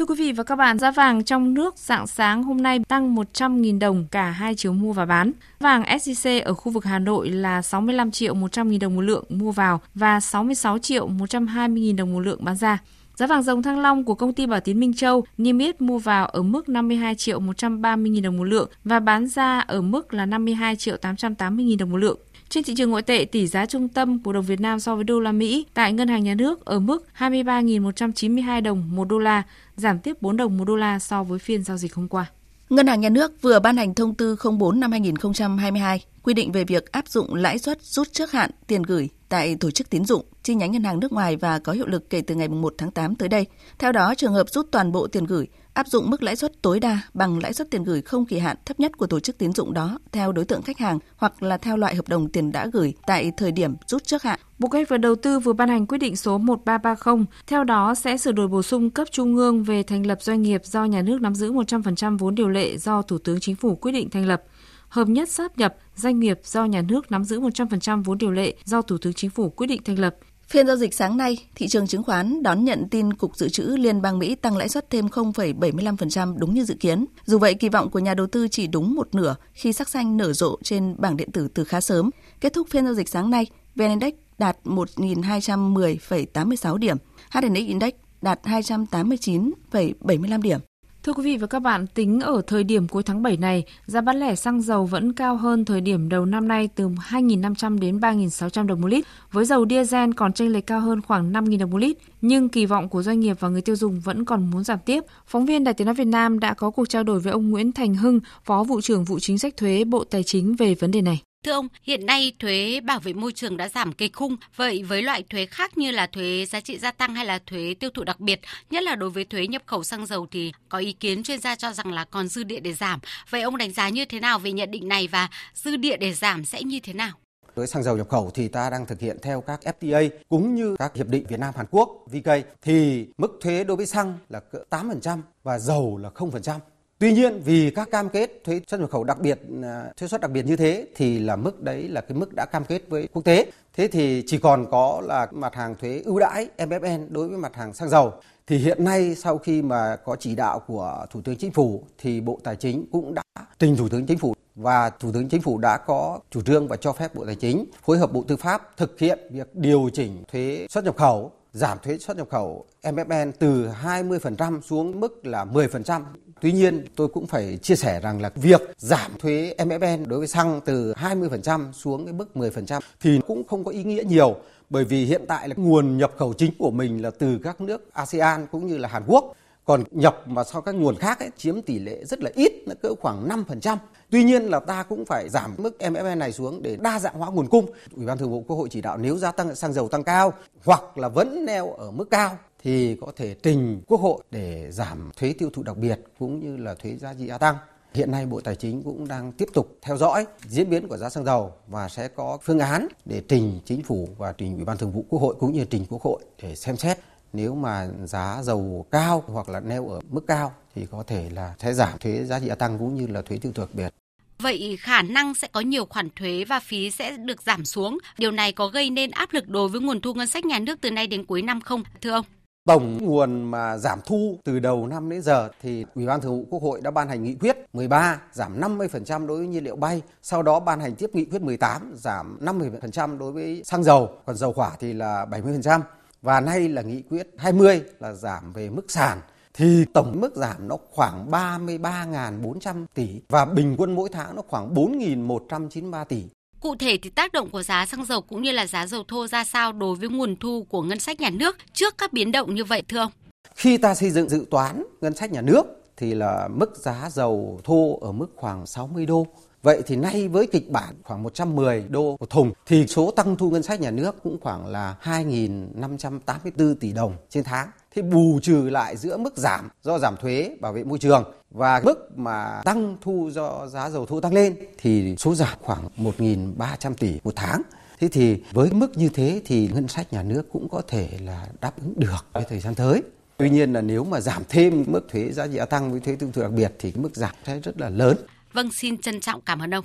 [0.00, 3.16] Thưa quý vị và các bạn, giá vàng trong nước dạng sáng hôm nay tăng
[3.16, 5.32] 100.000 đồng cả hai chiều mua và bán.
[5.58, 9.52] Vàng SJC ở khu vực Hà Nội là 65 triệu 100.000 đồng một lượng mua
[9.52, 12.78] vào và 66 triệu 120.000 đồng một lượng bán ra.
[13.14, 15.98] Giá vàng dòng thăng long của công ty Bảo Tín Minh Châu niêm yết mua
[15.98, 20.14] vào ở mức 52 triệu 130 000 đồng một lượng và bán ra ở mức
[20.14, 22.18] là 52 triệu 880 000 đồng một lượng.
[22.50, 25.04] Trên thị trường ngoại tệ, tỷ giá trung tâm của đồng Việt Nam so với
[25.04, 29.42] đô la Mỹ tại ngân hàng nhà nước ở mức 23.192 đồng một đô la,
[29.76, 32.26] giảm tiếp 4 đồng một đô la so với phiên giao dịch hôm qua.
[32.70, 36.64] Ngân hàng nhà nước vừa ban hành thông tư 04 năm 2022 quy định về
[36.64, 40.24] việc áp dụng lãi suất rút trước hạn tiền gửi tại tổ chức tín dụng
[40.42, 42.90] chi nhánh ngân hàng nước ngoài và có hiệu lực kể từ ngày 1 tháng
[42.90, 43.46] 8 tới đây.
[43.78, 45.46] Theo đó, trường hợp rút toàn bộ tiền gửi
[45.80, 48.56] áp dụng mức lãi suất tối đa bằng lãi suất tiền gửi không kỳ hạn
[48.64, 51.56] thấp nhất của tổ chức tín dụng đó theo đối tượng khách hàng hoặc là
[51.56, 54.40] theo loại hợp đồng tiền đã gửi tại thời điểm rút trước hạn.
[54.58, 57.94] Bộ Kế hoạch và Đầu tư vừa ban hành quyết định số 1330, theo đó
[57.94, 61.02] sẽ sửa đổi bổ sung cấp trung ương về thành lập doanh nghiệp do nhà
[61.02, 64.26] nước nắm giữ 100% vốn điều lệ do Thủ tướng Chính phủ quyết định thành
[64.26, 64.42] lập
[64.88, 68.54] hợp nhất sáp nhập doanh nghiệp do nhà nước nắm giữ 100% vốn điều lệ
[68.64, 70.16] do Thủ tướng Chính phủ quyết định thành lập.
[70.50, 73.62] Phiên giao dịch sáng nay, thị trường chứng khoán đón nhận tin Cục Dự trữ
[73.62, 77.06] Liên bang Mỹ tăng lãi suất thêm 0,75% đúng như dự kiến.
[77.24, 80.16] Dù vậy, kỳ vọng của nhà đầu tư chỉ đúng một nửa khi sắc xanh
[80.16, 82.10] nở rộ trên bảng điện tử từ khá sớm.
[82.40, 83.46] Kết thúc phiên giao dịch sáng nay,
[83.76, 86.96] VN Index đạt 1.210,86 điểm,
[87.30, 87.92] HNX Index
[88.22, 90.60] đạt 289,75 điểm.
[91.02, 94.00] Thưa quý vị và các bạn, tính ở thời điểm cuối tháng 7 này, giá
[94.00, 97.98] bán lẻ xăng dầu vẫn cao hơn thời điểm đầu năm nay từ 2.500 đến
[97.98, 101.70] 3.600 đồng một lít, với dầu diesel còn chênh lệch cao hơn khoảng 5.000 đồng
[101.70, 104.64] một lít, nhưng kỳ vọng của doanh nghiệp và người tiêu dùng vẫn còn muốn
[104.64, 105.04] giảm tiếp.
[105.26, 107.72] Phóng viên Đài Tiếng nói Việt Nam đã có cuộc trao đổi với ông Nguyễn
[107.72, 111.00] Thành Hưng, Phó vụ trưởng vụ chính sách thuế Bộ Tài chính về vấn đề
[111.02, 111.22] này.
[111.44, 114.36] Thưa ông, hiện nay thuế bảo vệ môi trường đã giảm kịch khung.
[114.56, 117.74] Vậy với loại thuế khác như là thuế giá trị gia tăng hay là thuế
[117.80, 120.78] tiêu thụ đặc biệt, nhất là đối với thuế nhập khẩu xăng dầu thì có
[120.78, 123.00] ý kiến chuyên gia cho rằng là còn dư địa để giảm.
[123.30, 126.12] Vậy ông đánh giá như thế nào về nhận định này và dư địa để
[126.12, 127.12] giảm sẽ như thế nào?
[127.54, 130.76] Với xăng dầu nhập khẩu thì ta đang thực hiện theo các FTA cũng như
[130.78, 132.30] các hiệp định Việt Nam Hàn Quốc VK
[132.62, 136.58] thì mức thuế đối với xăng là 8% và dầu là 0%.
[137.00, 140.20] Tuy nhiên, vì các cam kết thuế xuất nhập khẩu đặc biệt à, thuế suất
[140.20, 143.08] đặc biệt như thế thì là mức đấy là cái mức đã cam kết với
[143.12, 143.46] quốc tế.
[143.74, 147.56] Thế thì chỉ còn có là mặt hàng thuế ưu đãi MFN đối với mặt
[147.56, 148.12] hàng xăng dầu.
[148.46, 152.20] Thì hiện nay sau khi mà có chỉ đạo của Thủ tướng Chính phủ thì
[152.20, 153.22] Bộ Tài chính cũng đã
[153.58, 156.76] trình Thủ tướng Chính phủ và Thủ tướng Chính phủ đã có chủ trương và
[156.76, 160.24] cho phép Bộ Tài chính phối hợp Bộ Tư pháp thực hiện việc điều chỉnh
[160.32, 165.44] thuế xuất nhập khẩu giảm thuế xuất nhập khẩu MFN từ 20% xuống mức là
[165.44, 166.02] 10%.
[166.40, 170.28] Tuy nhiên, tôi cũng phải chia sẻ rằng là việc giảm thuế MFN đối với
[170.28, 174.36] xăng từ 20% xuống cái mức 10% thì cũng không có ý nghĩa nhiều
[174.70, 177.92] bởi vì hiện tại là nguồn nhập khẩu chính của mình là từ các nước
[177.92, 179.34] ASEAN cũng như là Hàn Quốc
[179.64, 182.74] còn nhập mà sau các nguồn khác ấy, chiếm tỷ lệ rất là ít nó
[182.82, 183.76] cỡ khoảng 5%.
[184.10, 187.30] Tuy nhiên là ta cũng phải giảm mức MFN này xuống để đa dạng hóa
[187.30, 187.66] nguồn cung.
[187.96, 190.32] Ủy ban Thường vụ Quốc hội chỉ đạo nếu giá tăng xăng dầu tăng cao
[190.64, 195.10] hoặc là vẫn neo ở mức cao thì có thể trình Quốc hội để giảm
[195.16, 197.56] thuế tiêu thụ đặc biệt cũng như là thuế giá trị gia tăng.
[197.94, 201.10] Hiện nay Bộ Tài chính cũng đang tiếp tục theo dõi diễn biến của giá
[201.10, 204.76] xăng dầu và sẽ có phương án để trình chính phủ và trình Ủy ban
[204.76, 206.98] Thường vụ Quốc hội cũng như trình Quốc hội để xem xét
[207.32, 211.54] nếu mà giá dầu cao hoặc là neo ở mức cao thì có thể là
[211.58, 213.94] sẽ giảm thuế giá trị gia tăng cũng như là thuế tiêu thụ đặc biệt.
[214.38, 217.98] Vậy khả năng sẽ có nhiều khoản thuế và phí sẽ được giảm xuống.
[218.18, 220.78] Điều này có gây nên áp lực đối với nguồn thu ngân sách nhà nước
[220.80, 222.24] từ nay đến cuối năm không, thưa ông?
[222.66, 226.46] Tổng nguồn mà giảm thu từ đầu năm đến giờ thì Ủy ban Thường vụ
[226.50, 230.02] Quốc hội đã ban hành nghị quyết 13 giảm 50% đối với nhiên liệu bay,
[230.22, 234.36] sau đó ban hành tiếp nghị quyết 18 giảm 50% đối với xăng dầu, còn
[234.36, 235.80] dầu hỏa thì là 70%
[236.22, 239.20] và nay là nghị quyết 20 là giảm về mức sàn
[239.54, 244.74] thì tổng mức giảm nó khoảng 33.400 tỷ và bình quân mỗi tháng nó khoảng
[244.74, 246.24] 4.193 tỷ.
[246.60, 249.26] Cụ thể thì tác động của giá xăng dầu cũng như là giá dầu thô
[249.26, 252.54] ra sao đối với nguồn thu của ngân sách nhà nước trước các biến động
[252.54, 253.12] như vậy thưa ông?
[253.54, 255.62] Khi ta xây dựng dự toán ngân sách nhà nước
[255.96, 259.26] thì là mức giá dầu thô ở mức khoảng 60 đô
[259.62, 263.50] Vậy thì nay với kịch bản khoảng 110 đô một thùng, thì số tăng thu
[263.50, 267.68] ngân sách nhà nước cũng khoảng là 2.584 tỷ đồng trên tháng.
[267.94, 271.80] Thế bù trừ lại giữa mức giảm do giảm thuế bảo vệ môi trường và
[271.84, 276.94] mức mà tăng thu do giá dầu thô tăng lên thì số giảm khoảng 1.300
[276.94, 277.62] tỷ một tháng.
[278.00, 281.46] Thế thì với mức như thế thì ngân sách nhà nước cũng có thể là
[281.60, 283.02] đáp ứng được với thời gian tới.
[283.36, 286.16] Tuy nhiên là nếu mà giảm thêm mức thuế giá trị gia tăng với thuế
[286.16, 288.16] tiêu thụ đặc biệt thì cái mức giảm sẽ rất là lớn.
[288.52, 289.84] Vâng, xin trân trọng cảm ơn ông.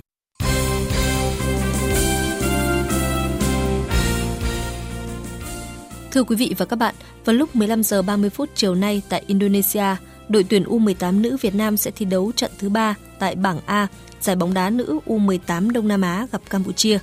[6.10, 6.94] Thưa quý vị và các bạn,
[7.24, 9.96] vào lúc 15 giờ 30 phút chiều nay tại Indonesia,
[10.28, 13.86] đội tuyển U18 nữ Việt Nam sẽ thi đấu trận thứ 3 tại bảng A,
[14.20, 16.98] giải bóng đá nữ U18 Đông Nam Á gặp Campuchia.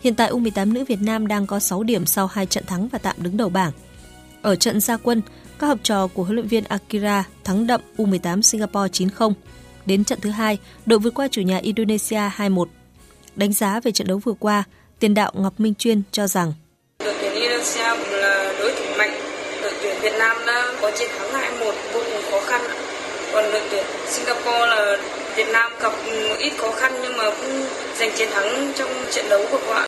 [0.00, 2.98] Hiện tại U18 nữ Việt Nam đang có 6 điểm sau 2 trận thắng và
[2.98, 3.72] tạm đứng đầu bảng.
[4.42, 5.22] Ở trận gia quân,
[5.58, 9.32] các học trò của huấn luyện viên Akira thắng đậm U18 Singapore 9-0.
[9.86, 12.64] Đến trận thứ hai, đội vượt qua chủ nhà Indonesia 2-1.
[13.36, 14.64] Đánh giá về trận đấu vừa qua,
[14.98, 16.52] tiền đạo Ngọc Minh Chuyên cho rằng
[17.04, 19.10] đội tuyển Indonesia là đối thủ mạnh,
[19.62, 22.60] đội tuyển Việt Nam đã có chiến thắng 2-1 vô cùng khó khăn.
[23.32, 24.96] Còn đội tuyển Singapore là
[25.36, 25.92] Việt Nam gặp
[26.28, 27.64] một ít khó khăn nhưng mà cũng
[27.98, 29.86] giành chiến thắng trong trận đấu vừa qua.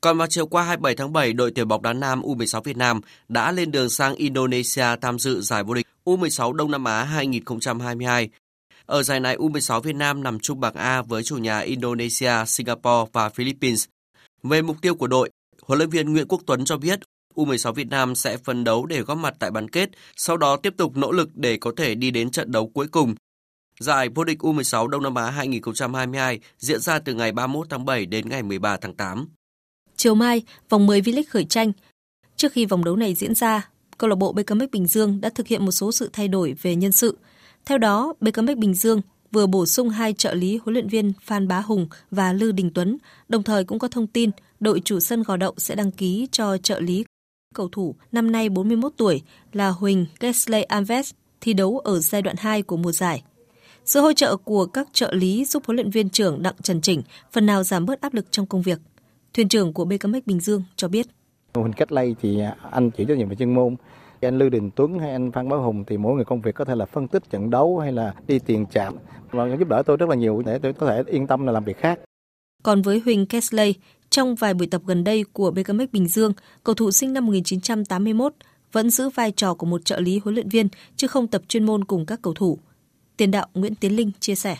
[0.00, 3.00] Còn vào chiều qua 27 tháng 7, đội tuyển bóng đá nam U16 Việt Nam
[3.28, 8.28] đã lên đường sang Indonesia tham dự giải vô địch U16 Đông Nam Á 2022
[8.86, 13.10] ở giải này, U16 Việt Nam nằm chung bảng A với chủ nhà Indonesia, Singapore
[13.12, 13.84] và Philippines.
[14.42, 15.30] Về mục tiêu của đội,
[15.62, 17.00] huấn luyện viên Nguyễn Quốc Tuấn cho biết
[17.34, 20.74] U16 Việt Nam sẽ phấn đấu để góp mặt tại bán kết, sau đó tiếp
[20.76, 23.14] tục nỗ lực để có thể đi đến trận đấu cuối cùng.
[23.80, 28.06] Giải vô địch U16 Đông Nam Á 2022 diễn ra từ ngày 31 tháng 7
[28.06, 29.28] đến ngày 13 tháng 8.
[29.96, 31.72] Chiều mai, vòng 10 V-League khởi tranh.
[32.36, 33.68] Trước khi vòng đấu này diễn ra,
[33.98, 36.76] câu lạc bộ BKM Bình Dương đã thực hiện một số sự thay đổi về
[36.76, 37.18] nhân sự–
[37.66, 39.00] theo đó, BKMX Bình Dương
[39.32, 42.70] vừa bổ sung hai trợ lý huấn luyện viên Phan Bá Hùng và Lư Đình
[42.74, 42.98] Tuấn,
[43.28, 46.58] đồng thời cũng có thông tin đội chủ sân Gò Đậu sẽ đăng ký cho
[46.58, 47.04] trợ lý
[47.54, 52.36] cầu thủ năm nay 41 tuổi là Huỳnh Kesley Alves thi đấu ở giai đoạn
[52.38, 53.22] 2 của mùa giải.
[53.84, 57.02] Sự hỗ trợ của các trợ lý giúp huấn luyện viên trưởng Đặng Trần Chỉnh
[57.32, 58.78] phần nào giảm bớt áp lực trong công việc.
[59.34, 61.06] Thuyền trưởng của BKMX Bình Dương cho biết.
[61.54, 62.40] Huỳnh cách lây thì
[62.70, 63.76] anh chịu trách nhiệm về chuyên môn.
[64.24, 66.64] Anh Lưu Đình Tuấn hay anh Phan Báo Hùng thì mỗi người công việc có
[66.64, 68.96] thể là phân tích trận đấu hay là đi tiền trạm
[69.30, 71.64] và giúp đỡ tôi rất là nhiều để tôi có thể yên tâm là làm
[71.64, 72.00] việc khác.
[72.62, 73.74] Còn với Huỳnh Kesley,
[74.10, 76.32] trong vài buổi tập gần đây của BKMX Bình Dương,
[76.64, 78.34] cầu thủ sinh năm 1981
[78.72, 81.64] vẫn giữ vai trò của một trợ lý huấn luyện viên chứ không tập chuyên
[81.64, 82.58] môn cùng các cầu thủ.
[83.16, 84.56] Tiền đạo Nguyễn Tiến Linh chia sẻ.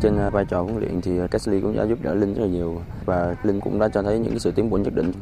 [0.00, 2.48] Trên à, vai trò huấn luyện thì Kesley cũng đã giúp đỡ Linh rất là
[2.48, 5.12] nhiều và Linh cũng đã cho thấy những sự tiến bộ nhất định.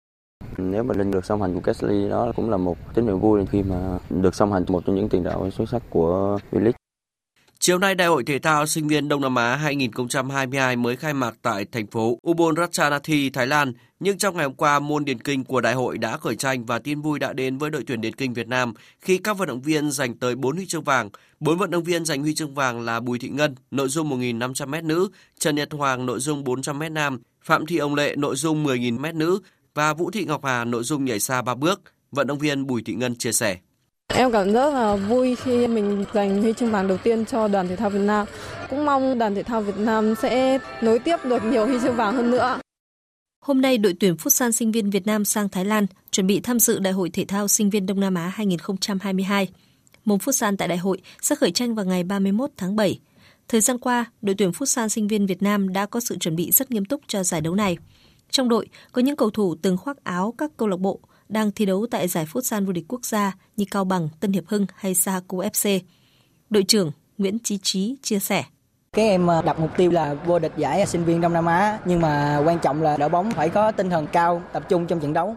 [0.58, 3.46] Nếu mà Linh được song hành của Kesley đó cũng là một tín hiệu vui
[3.50, 6.72] khi mà được song hành một trong những tiền đạo xuất sắc của V-League.
[7.58, 11.34] Chiều nay, Đại hội Thể thao Sinh viên Đông Nam Á 2022 mới khai mạc
[11.42, 13.72] tại thành phố Ubon Ratchathani, Thái Lan.
[14.00, 16.78] Nhưng trong ngày hôm qua, môn điền kinh của đại hội đã khởi tranh và
[16.78, 19.60] tin vui đã đến với đội tuyển điền kinh Việt Nam khi các vận động
[19.60, 21.10] viên giành tới 4 huy chương vàng.
[21.40, 24.86] 4 vận động viên giành huy chương vàng là Bùi Thị Ngân, nội dung 1.500m
[24.86, 29.16] nữ, Trần Nhật Hoàng, nội dung 400m nam, Phạm Thị Ông Lệ, nội dung 10.000m
[29.16, 29.40] nữ
[29.74, 31.82] và Vũ Thị Ngọc Hà, nội dung nhảy xa 3 bước.
[32.10, 33.56] Vận động viên Bùi Thị Ngân chia sẻ.
[34.14, 37.68] Em cảm rất là vui khi mình giành huy chương vàng đầu tiên cho đoàn
[37.68, 38.26] thể thao Việt Nam.
[38.70, 42.16] Cũng mong đoàn thể thao Việt Nam sẽ nối tiếp được nhiều huy chương vàng
[42.16, 42.60] hơn nữa.
[43.44, 46.60] Hôm nay, đội tuyển Futsal sinh viên Việt Nam sang Thái Lan chuẩn bị tham
[46.60, 49.48] dự Đại hội Thể thao Sinh viên Đông Nam Á 2022.
[50.04, 53.00] Môn Futsal tại đại hội sẽ khởi tranh vào ngày 31 tháng 7.
[53.48, 56.50] Thời gian qua, đội tuyển Futsal sinh viên Việt Nam đã có sự chuẩn bị
[56.50, 57.76] rất nghiêm túc cho giải đấu này.
[58.32, 61.66] Trong đội có những cầu thủ từng khoác áo các câu lạc bộ đang thi
[61.66, 64.94] đấu tại giải Futsal vô địch quốc gia như Cao Bằng, Tân Hiệp Hưng hay
[64.94, 65.80] Sahaku FC.
[66.50, 68.44] Đội trưởng Nguyễn Chí Trí chia sẻ.
[68.92, 71.78] Các em ờ, đặt mục tiêu là vô địch giải sinh viên Đông Nam Á,
[71.84, 75.00] nhưng mà quan trọng là đội bóng phải có tinh thần cao, tập trung trong
[75.00, 75.36] trận đấu.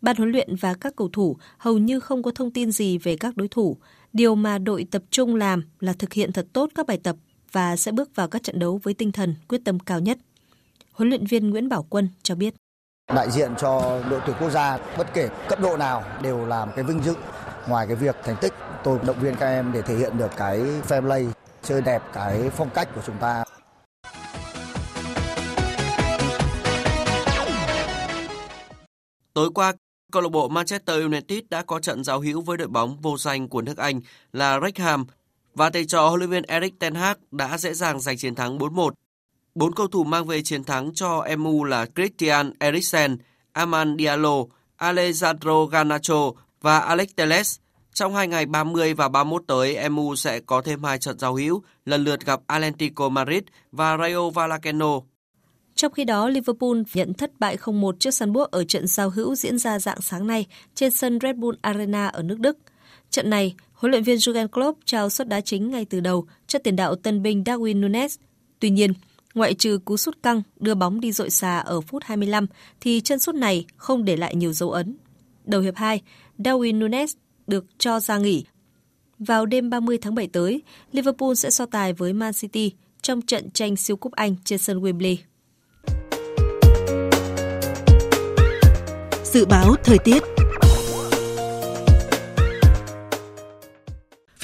[0.00, 3.16] Ban huấn luyện và các cầu thủ hầu như không có thông tin gì về
[3.16, 3.76] các đối thủ.
[4.12, 7.16] Điều mà đội tập trung làm là thực hiện thật tốt các bài tập
[7.52, 10.18] và sẽ bước vào các trận đấu với tinh thần quyết tâm cao nhất.
[10.94, 12.54] Huấn luyện viên Nguyễn Bảo Quân cho biết.
[13.14, 16.84] Đại diện cho đội tuyển quốc gia bất kể cấp độ nào đều làm cái
[16.84, 17.14] vinh dự.
[17.68, 18.52] Ngoài cái việc thành tích,
[18.84, 21.26] tôi động viên các em để thể hiện được cái fair play,
[21.62, 23.44] chơi đẹp cái phong cách của chúng ta.
[29.34, 29.72] Tối qua,
[30.12, 33.48] câu lạc bộ Manchester United đã có trận giao hữu với đội bóng vô danh
[33.48, 34.00] của nước Anh
[34.32, 35.04] là Wrexham
[35.54, 38.58] và thầy trò huấn luyện viên Erik ten Hag đã dễ dàng giành chiến thắng
[38.58, 38.90] 4-1
[39.54, 43.16] Bốn cầu thủ mang về chiến thắng cho MU là Christian Eriksen,
[43.52, 44.44] Aman Diallo,
[44.78, 47.56] Alejandro Garnacho và Alex Telles.
[47.94, 51.62] Trong hai ngày 30 và 31 tới, MU sẽ có thêm hai trận giao hữu,
[51.84, 53.42] lần lượt gặp Atlético Madrid
[53.72, 55.00] và Rayo Vallecano.
[55.74, 59.58] Trong khi đó, Liverpool nhận thất bại 0-1 trước Sunburg ở trận giao hữu diễn
[59.58, 62.58] ra dạng sáng nay trên sân Red Bull Arena ở nước Đức.
[63.10, 66.58] Trận này, huấn luyện viên Jurgen Klopp trao suất đá chính ngay từ đầu cho
[66.58, 68.18] tiền đạo tân binh Darwin Nunes.
[68.60, 68.92] Tuy nhiên,
[69.34, 72.46] Ngoại trừ cú sút căng đưa bóng đi dội xà ở phút 25
[72.80, 74.96] thì chân sút này không để lại nhiều dấu ấn.
[75.44, 76.02] Đầu hiệp 2,
[76.38, 77.12] Darwin Nunes
[77.46, 78.44] được cho ra nghỉ.
[79.18, 80.62] Vào đêm 30 tháng 7 tới,
[80.92, 82.72] Liverpool sẽ so tài với Man City
[83.02, 85.16] trong trận tranh siêu cúp Anh trên sân Wembley.
[89.24, 90.33] Dự báo thời tiết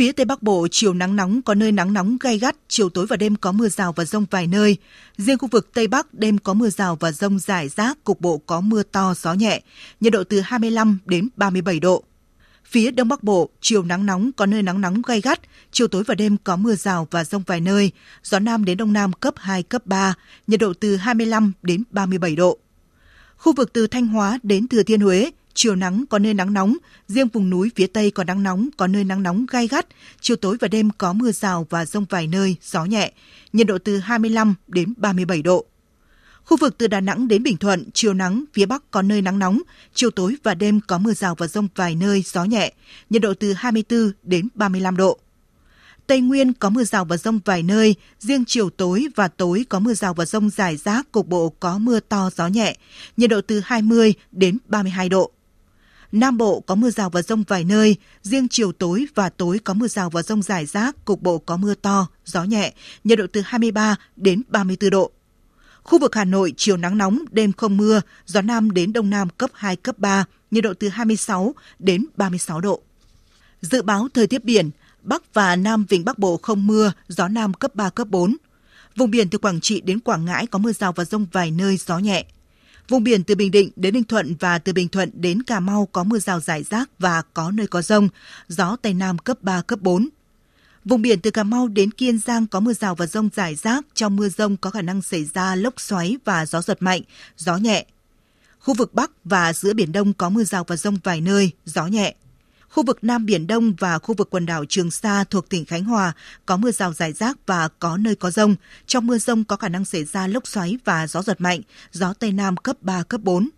[0.00, 3.06] Phía Tây Bắc Bộ, chiều nắng nóng có nơi nắng nóng gay gắt, chiều tối
[3.06, 4.76] và đêm có mưa rào và rông vài nơi.
[5.16, 8.38] Riêng khu vực Tây Bắc, đêm có mưa rào và rông rải rác, cục bộ
[8.38, 9.62] có mưa to, gió nhẹ,
[10.00, 12.04] nhiệt độ từ 25 đến 37 độ.
[12.64, 15.40] Phía Đông Bắc Bộ, chiều nắng nóng có nơi nắng nóng gay gắt,
[15.72, 17.92] chiều tối và đêm có mưa rào và rông vài nơi,
[18.22, 20.14] gió Nam đến Đông Nam cấp 2, cấp 3,
[20.46, 22.58] nhiệt độ từ 25 đến 37 độ.
[23.36, 26.76] Khu vực từ Thanh Hóa đến Thừa Thiên Huế, chiều nắng có nơi nắng nóng,
[27.08, 29.86] riêng vùng núi phía Tây có nắng nóng, có nơi nắng nóng gai gắt,
[30.20, 33.12] chiều tối và đêm có mưa rào và rông vài nơi, gió nhẹ,
[33.52, 35.66] nhiệt độ từ 25 đến 37 độ.
[36.44, 39.38] Khu vực từ Đà Nẵng đến Bình Thuận, chiều nắng, phía Bắc có nơi nắng
[39.38, 39.60] nóng,
[39.94, 42.72] chiều tối và đêm có mưa rào và rông vài nơi, gió nhẹ,
[43.10, 45.18] nhiệt độ từ 24 đến 35 độ.
[46.06, 49.78] Tây Nguyên có mưa rào và rông vài nơi, riêng chiều tối và tối có
[49.78, 52.76] mưa rào và rông rải rác, cục bộ có mưa to gió nhẹ,
[53.16, 55.30] nhiệt độ từ 20 đến 32 độ.
[56.12, 59.74] Nam Bộ có mưa rào và rông vài nơi, riêng chiều tối và tối có
[59.74, 62.72] mưa rào và rông rải rác, cục bộ có mưa to, gió nhẹ,
[63.04, 65.10] nhiệt độ từ 23 đến 34 độ.
[65.82, 69.28] Khu vực Hà Nội chiều nắng nóng, đêm không mưa, gió Nam đến Đông Nam
[69.38, 72.80] cấp 2, cấp 3, nhiệt độ từ 26 đến 36 độ.
[73.60, 74.70] Dự báo thời tiết biển,
[75.02, 78.36] Bắc và Nam Vịnh Bắc Bộ không mưa, gió Nam cấp 3, cấp 4.
[78.96, 81.76] Vùng biển từ Quảng Trị đến Quảng Ngãi có mưa rào và rông vài nơi,
[81.76, 82.24] gió nhẹ.
[82.90, 85.88] Vùng biển từ Bình Định đến Ninh Thuận và từ Bình Thuận đến Cà Mau
[85.92, 88.08] có mưa rào rải rác và có nơi có rông,
[88.48, 90.08] gió Tây Nam cấp 3, cấp 4.
[90.84, 93.86] Vùng biển từ Cà Mau đến Kiên Giang có mưa rào và rông rải rác,
[93.94, 97.02] trong mưa rông có khả năng xảy ra lốc xoáy và gió giật mạnh,
[97.36, 97.86] gió nhẹ.
[98.58, 101.86] Khu vực Bắc và giữa Biển Đông có mưa rào và rông vài nơi, gió
[101.86, 102.14] nhẹ.
[102.70, 105.84] Khu vực Nam Biển Đông và khu vực quần đảo Trường Sa thuộc tỉnh Khánh
[105.84, 106.12] Hòa
[106.46, 108.56] có mưa rào rải rác và có nơi có rông.
[108.86, 111.60] Trong mưa rông có khả năng xảy ra lốc xoáy và gió giật mạnh,
[111.92, 113.48] gió Tây Nam cấp 3, cấp 4.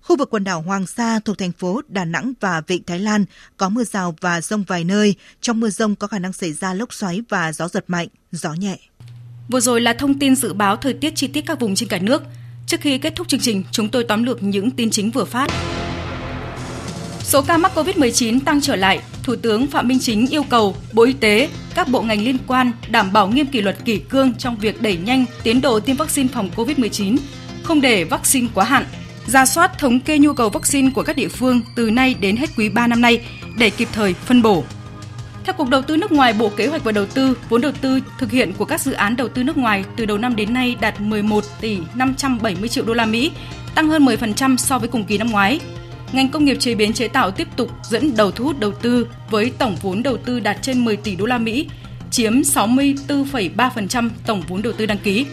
[0.00, 3.24] Khu vực quần đảo Hoàng Sa thuộc thành phố Đà Nẵng và Vịnh Thái Lan
[3.56, 5.14] có mưa rào và rông vài nơi.
[5.40, 8.52] Trong mưa rông có khả năng xảy ra lốc xoáy và gió giật mạnh, gió
[8.52, 8.78] nhẹ.
[9.48, 11.98] Vừa rồi là thông tin dự báo thời tiết chi tiết các vùng trên cả
[11.98, 12.22] nước.
[12.66, 15.50] Trước khi kết thúc chương trình, chúng tôi tóm lược những tin chính vừa phát.
[17.28, 21.02] Số ca mắc COVID-19 tăng trở lại, Thủ tướng Phạm Minh Chính yêu cầu Bộ
[21.02, 24.56] Y tế, các bộ ngành liên quan đảm bảo nghiêm kỷ luật kỷ cương trong
[24.56, 27.16] việc đẩy nhanh tiến độ tiêm vaccine phòng COVID-19,
[27.62, 28.84] không để vaccine quá hạn,
[29.26, 32.50] ra soát thống kê nhu cầu vaccine của các địa phương từ nay đến hết
[32.56, 33.20] quý 3 năm nay
[33.58, 34.64] để kịp thời phân bổ.
[35.44, 38.00] Theo Cục Đầu tư nước ngoài, Bộ Kế hoạch và Đầu tư, vốn đầu tư
[38.18, 40.76] thực hiện của các dự án đầu tư nước ngoài từ đầu năm đến nay
[40.80, 43.30] đạt 11 tỷ 570 triệu đô la Mỹ,
[43.74, 45.60] tăng hơn 10% so với cùng kỳ năm ngoái.
[46.12, 49.06] Ngành công nghiệp chế biến chế tạo tiếp tục dẫn đầu thu hút đầu tư
[49.30, 51.66] với tổng vốn đầu tư đạt trên 10 tỷ đô la Mỹ,
[52.10, 55.26] chiếm 64,3% tổng vốn đầu tư đăng ký.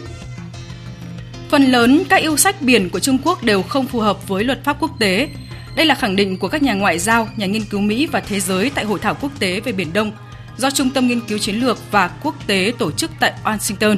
[1.48, 4.64] Phần lớn các yêu sách biển của Trung Quốc đều không phù hợp với luật
[4.64, 5.28] pháp quốc tế.
[5.76, 8.40] Đây là khẳng định của các nhà ngoại giao, nhà nghiên cứu Mỹ và thế
[8.40, 10.12] giới tại Hội thảo quốc tế về Biển Đông
[10.56, 13.96] do Trung tâm Nghiên cứu Chiến lược và Quốc tế tổ chức tại Washington.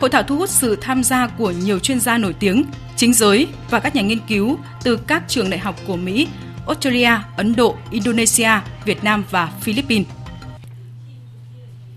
[0.00, 2.64] Hội thảo thu hút sự tham gia của nhiều chuyên gia nổi tiếng,
[2.98, 6.28] chính giới và các nhà nghiên cứu từ các trường đại học của Mỹ,
[6.66, 8.50] Australia, Ấn Độ, Indonesia,
[8.84, 10.06] Việt Nam và Philippines.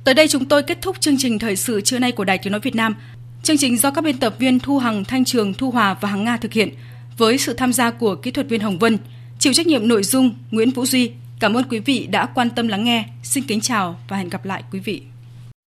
[0.04, 2.52] Tới đây chúng tôi kết thúc chương trình thời sự trưa nay của Đài Tiếng
[2.52, 2.95] nói Việt Nam.
[3.43, 6.24] Chương trình do các biên tập viên Thu Hằng, Thanh Trường, Thu Hòa và Hằng
[6.24, 6.70] Nga thực hiện
[7.18, 8.97] với sự tham gia của kỹ thuật viên Hồng Vân,
[9.39, 11.12] chịu trách nhiệm nội dung Nguyễn Vũ Duy.
[11.39, 13.06] Cảm ơn quý vị đã quan tâm lắng nghe.
[13.24, 15.02] Xin kính chào và hẹn gặp lại quý vị.